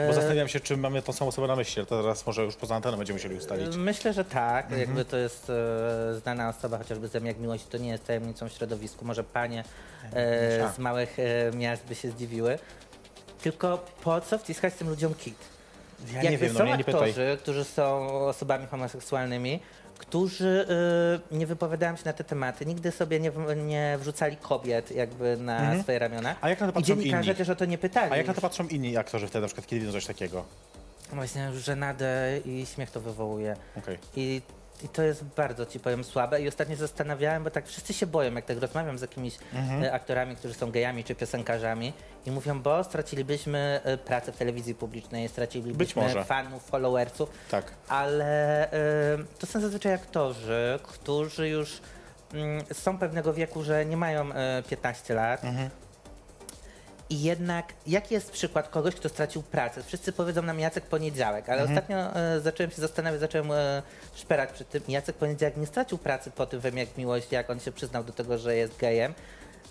[0.06, 2.56] Bo e, zastanawiam się, czy mamy tą samą osobę na myśli, to teraz może już
[2.56, 3.76] poza anteną będziemy musieli ustalić.
[3.76, 4.70] Myślę, że tak.
[4.70, 8.52] Jakby to jest e, znana osoba, chociażby ze jak miłość, to nie jest tajemnicą w
[8.52, 9.04] środowisku.
[9.04, 9.64] Może panie
[10.12, 12.58] e, z małych e, miast by się zdziwiły.
[13.42, 15.38] Tylko po co wciskać tym ludziom kit?
[16.06, 17.10] Ja Jakby nie wiem, no są mnie nie pytaj.
[17.10, 19.60] aktorzy, którzy są osobami homoseksualnymi,
[19.98, 20.66] którzy
[21.32, 25.82] e, nie wypowiadają się na te tematy, nigdy sobie nie, nie wrzucali kobiet jakby na
[25.82, 26.28] swoje ramiona.
[26.28, 26.36] Mhm.
[26.40, 27.34] A jak na to patrzą inni?
[27.34, 28.12] też o to nie pytali.
[28.12, 30.44] A jak na to patrzą inni aktorzy wtedy, na przykład, kiedy widzą coś takiego?
[31.12, 33.56] Właśnie żenadę i śmiech to wywołuje.
[33.78, 33.98] Okej.
[34.16, 34.42] I,
[34.84, 36.42] I to jest bardzo, ci powiem, słabe.
[36.42, 39.84] I ostatnio zastanawiałem, bo tak wszyscy się boją, jak tak rozmawiam z jakimiś Mhm.
[39.84, 41.92] e, aktorami, którzy są gejami czy piosenkarzami
[42.26, 47.64] i mówią, bo stracilibyśmy e, pracę w telewizji publicznej, stracilibyśmy fanów, followersów, Tak.
[47.88, 48.78] ale e,
[49.38, 51.80] to są zazwyczaj aktorzy, którzy już
[52.34, 55.44] mm, są pewnego wieku, że nie mają e, 15 lat.
[55.44, 55.70] Mhm.
[57.10, 59.82] I jednak, jaki jest przykład kogoś, kto stracił pracę?
[59.82, 63.82] Wszyscy powiedzą nam Jacek Poniedziałek, ale ostatnio e, zacząłem się zastanawiać, zacząłem e,
[64.14, 64.82] szperać przy tym.
[64.88, 68.12] Jacek Poniedziałek nie stracił pracy po tym, wiem jak miłość, jak on się przyznał do
[68.12, 69.14] tego, że jest gejem.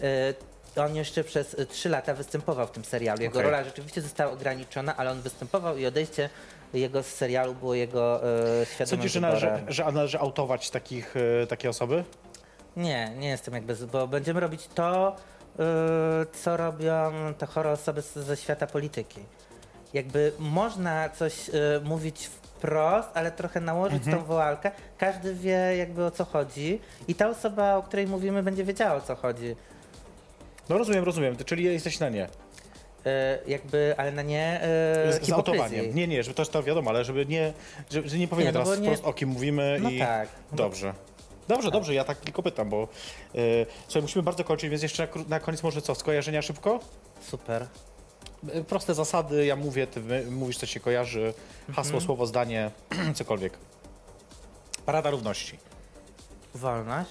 [0.02, 0.34] E,
[0.82, 3.22] on jeszcze przez e, trzy lata występował w tym serialu.
[3.22, 3.52] Jego Okej.
[3.52, 6.30] rola rzeczywiście została ograniczona, ale on występował i odejście
[6.74, 8.24] jego z serialu było jego
[8.62, 9.72] e, świadomym Sądzisz, że należy, wyborem.
[9.72, 12.04] że należy autować takich, e, takie osoby?
[12.78, 15.16] Nie, nie jestem jakby, bo będziemy robić to,
[16.34, 19.20] co robią te chore osoby ze świata polityki.
[19.94, 21.54] Jakby można coś yy,
[21.84, 24.72] mówić wprost, ale trochę nałożyć tą woalkę.
[24.98, 29.02] Każdy wie jakby o co chodzi i ta osoba, o której mówimy, będzie wiedziała o
[29.02, 29.56] co chodzi.
[30.70, 31.36] No rozumiem, rozumiem.
[31.46, 32.28] Czyli jesteś na nie.
[33.06, 33.12] Yy,
[33.48, 34.62] jakby, ale na nie
[35.06, 35.96] yy, Z, autowaniem.
[35.96, 37.54] Nie, nie, żeby to, to wiadomo, ale żeby nie,
[37.92, 40.00] że, że nie powiemy Nie, no teraz nie- wprost o kim mówimy No i...
[40.00, 40.30] tak.
[40.52, 40.94] Dobrze.
[41.48, 42.88] Dobrze, dobrze, ja tak tylko pytam, bo
[43.36, 46.80] y, słuchaj, musimy bardzo kończyć, więc jeszcze na, na koniec może co, skojarzenia szybko?
[47.22, 47.68] Super.
[48.56, 51.34] Y, Proste zasady, ja mówię, ty my- mówisz, co się kojarzy,
[51.68, 52.02] hasło, Mhm.
[52.06, 52.72] słowo, zdanie,
[53.16, 53.58] cokolwiek.
[54.86, 55.60] Parada Równości.
[56.56, 57.10] Wolność.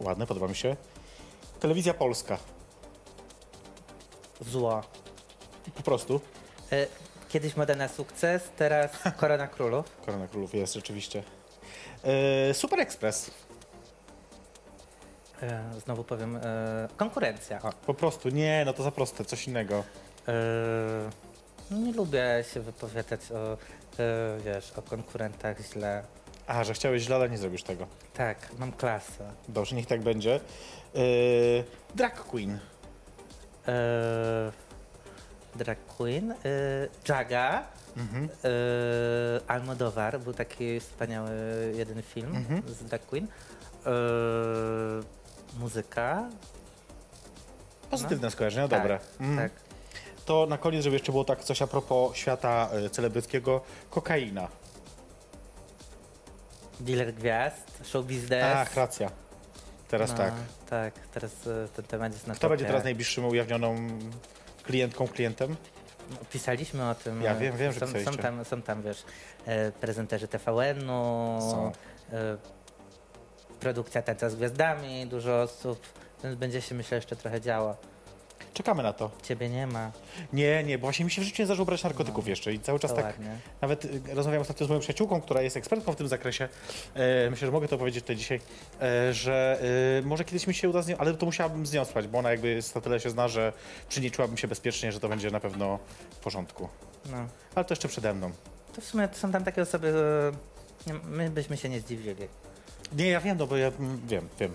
[0.00, 0.76] Ładne, podoba mi się.
[1.60, 2.38] Telewizja Polska.
[4.40, 4.82] Zło.
[5.76, 6.20] Po prostu.
[6.70, 6.86] Yy,
[7.28, 8.90] kiedyś moda na sukces, teraz
[9.20, 9.86] korona królów.
[10.06, 11.22] Korona Królów jest rzeczywiście.
[12.50, 13.30] Y, Super Express.
[15.42, 16.40] Yy, znowu powiem, yy,
[16.96, 17.62] konkurencja.
[17.62, 17.72] O.
[17.86, 19.84] Po prostu, nie, no to za proste, coś innego.
[20.26, 20.34] Yy,
[21.70, 23.56] nie lubię się wypowiadać o,
[24.44, 26.02] wiesz, o konkurentach źle.
[26.46, 27.86] A, że chciałeś źle, ale nie zrobisz tego.
[28.14, 29.32] Tak, mam klasę.
[29.48, 30.40] Dobrze, niech tak będzie.
[30.94, 32.58] Yy, drag Queen.
[33.66, 34.52] Yy,
[35.56, 38.22] drag Queen, yy, Jaga, Mhm.
[38.24, 38.28] yy,
[39.46, 41.30] Almodóvar, był taki wspaniały
[41.76, 42.62] jeden film Mhm.
[42.68, 43.26] z drag Queen.
[43.86, 43.92] Yy,
[45.60, 46.28] muzyka.
[47.90, 48.98] Pozytywne skojarzenia, tak, dobre.
[49.20, 49.36] Mm.
[49.36, 49.52] Tak.
[50.24, 54.48] To na koniec, żeby jeszcze było tak coś a propos świata y, celebryckiego, kokaina.
[56.80, 58.44] Dealer gwiazd, show business.
[58.56, 59.10] Ach, racja.
[59.88, 60.32] Teraz No, tak.
[60.70, 61.32] Tak, teraz
[61.76, 62.72] ten temat jest na Kto będzie topie.
[62.72, 63.76] teraz najbliższym ujawnioną
[64.62, 65.56] klientką, klientem?
[66.30, 67.22] Pisaliśmy o tym.
[67.22, 69.04] Ja wiem, wiem, że są, są, tam, są tam, wiesz,
[69.46, 71.72] e, prezenterzy TVN-u, Są.
[72.12, 72.36] e,
[73.60, 75.80] produkcja Tańca z Gwiazdami, dużo osób,
[76.24, 77.76] więc będzie się, myślę, jeszcze trochę działo.
[78.56, 79.10] Czekamy na to.
[79.22, 79.92] Ciebie nie ma,
[80.32, 82.78] Nie, nie, bo właśnie mi się w życiu nie zdarzyło brać narkotyków jeszcze i cały
[82.78, 83.38] czas to tak ładnie.
[83.60, 86.48] Nawet y, rozmawiam ostatnio z moją przyjaciółką, która jest ekspertką w tym zakresie.
[86.94, 88.40] E, myślę, że mogę to powiedzieć tutaj dzisiaj,
[88.80, 89.60] e, że
[89.98, 92.18] e, może kiedyś mi się uda z nią, ale to musiałabym z nią spać, bo
[92.18, 93.52] ona jakby na tyle się zna, że
[93.88, 95.78] przy niej czułabym się bezpiecznie, że to będzie na pewno
[96.10, 96.68] w porządku.
[97.10, 97.26] No.
[97.54, 98.30] Ale to jeszcze przede mną.
[98.74, 99.94] To w sumie są tam takie osoby,
[100.86, 102.28] nie- my byśmy się nie zdziwili.
[102.92, 104.52] Nie, ja wiem, no bo ja mm, wiem, wiem.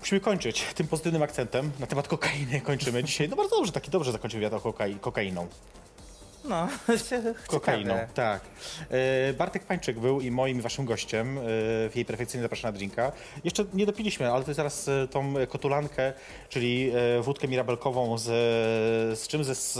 [0.00, 1.72] Musimy kończyć tym pozytywnym akcentem.
[1.80, 3.28] Na temat kokainy kończymy dzisiaj.
[3.28, 5.46] No bardzo dobrze, taki dobrze zakończył wiatr kokai, kokainą.
[6.48, 6.68] No,
[7.46, 8.40] Kokainą, tak.
[8.90, 11.42] E, Bartek Pańczyk był i moim waszym gościem e,
[11.88, 13.12] w jej perfekcyjnie zapraszana drinka.
[13.44, 16.12] Jeszcze nie dopiliśmy, ale to zaraz e, tą kotulankę,
[16.48, 18.24] czyli wódkę mirabelkową z,
[19.18, 19.44] z czym?
[19.44, 19.78] Ze, z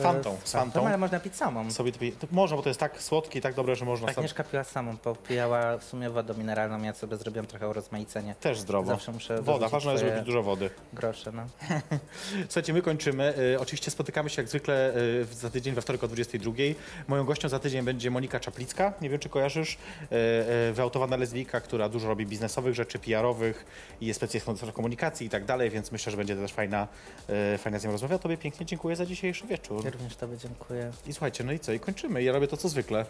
[0.00, 0.36] Fantą.
[0.44, 0.86] Z Fantą.
[0.86, 1.70] ale można pić samą.
[1.70, 4.14] Sobie to, to można, bo to jest tak słodkie i tak dobre, że można sam,
[4.16, 8.34] Agnieszka piła samą, popijała w sumie wodę mineralną, ja sobie zrobiłem trochę urozmaicenie.
[8.40, 8.88] też zdrowo.
[8.88, 10.70] Zawsze muszę Woda, ważne jest, żeby pić dużo wody.
[10.92, 11.46] grosze, no.
[12.48, 13.34] Słuchajcie, my kończymy.
[13.60, 14.92] Oczywiście spotykamy się jak zwykle
[15.32, 16.52] za tydzień, we wtorek o 22.
[17.08, 18.92] Moją gością za tydzień będzie Monika Czaplicka.
[19.00, 19.78] Nie wiem, czy kojarzysz.
[20.12, 23.66] E, e, wyautowana lesbijka, która dużo robi biznesowych rzeczy, PR-owych
[24.00, 26.88] i jest specjalistą od komunikacji i tak dalej, więc myślę, że będzie też fajna,
[27.28, 28.18] e, fajna z nią rozmowa.
[28.18, 29.84] Tobie pięknie dziękuję za dzisiejszy wieczór.
[29.84, 30.90] Ja również Tobie dziękuję.
[31.06, 31.72] I słuchajcie, no i co?
[31.72, 32.22] I kończymy.
[32.22, 33.06] Ja robię to, co zwykle.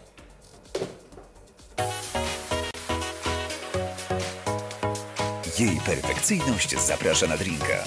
[5.59, 7.83] Jej perfekcyjność zaprasza na drinka.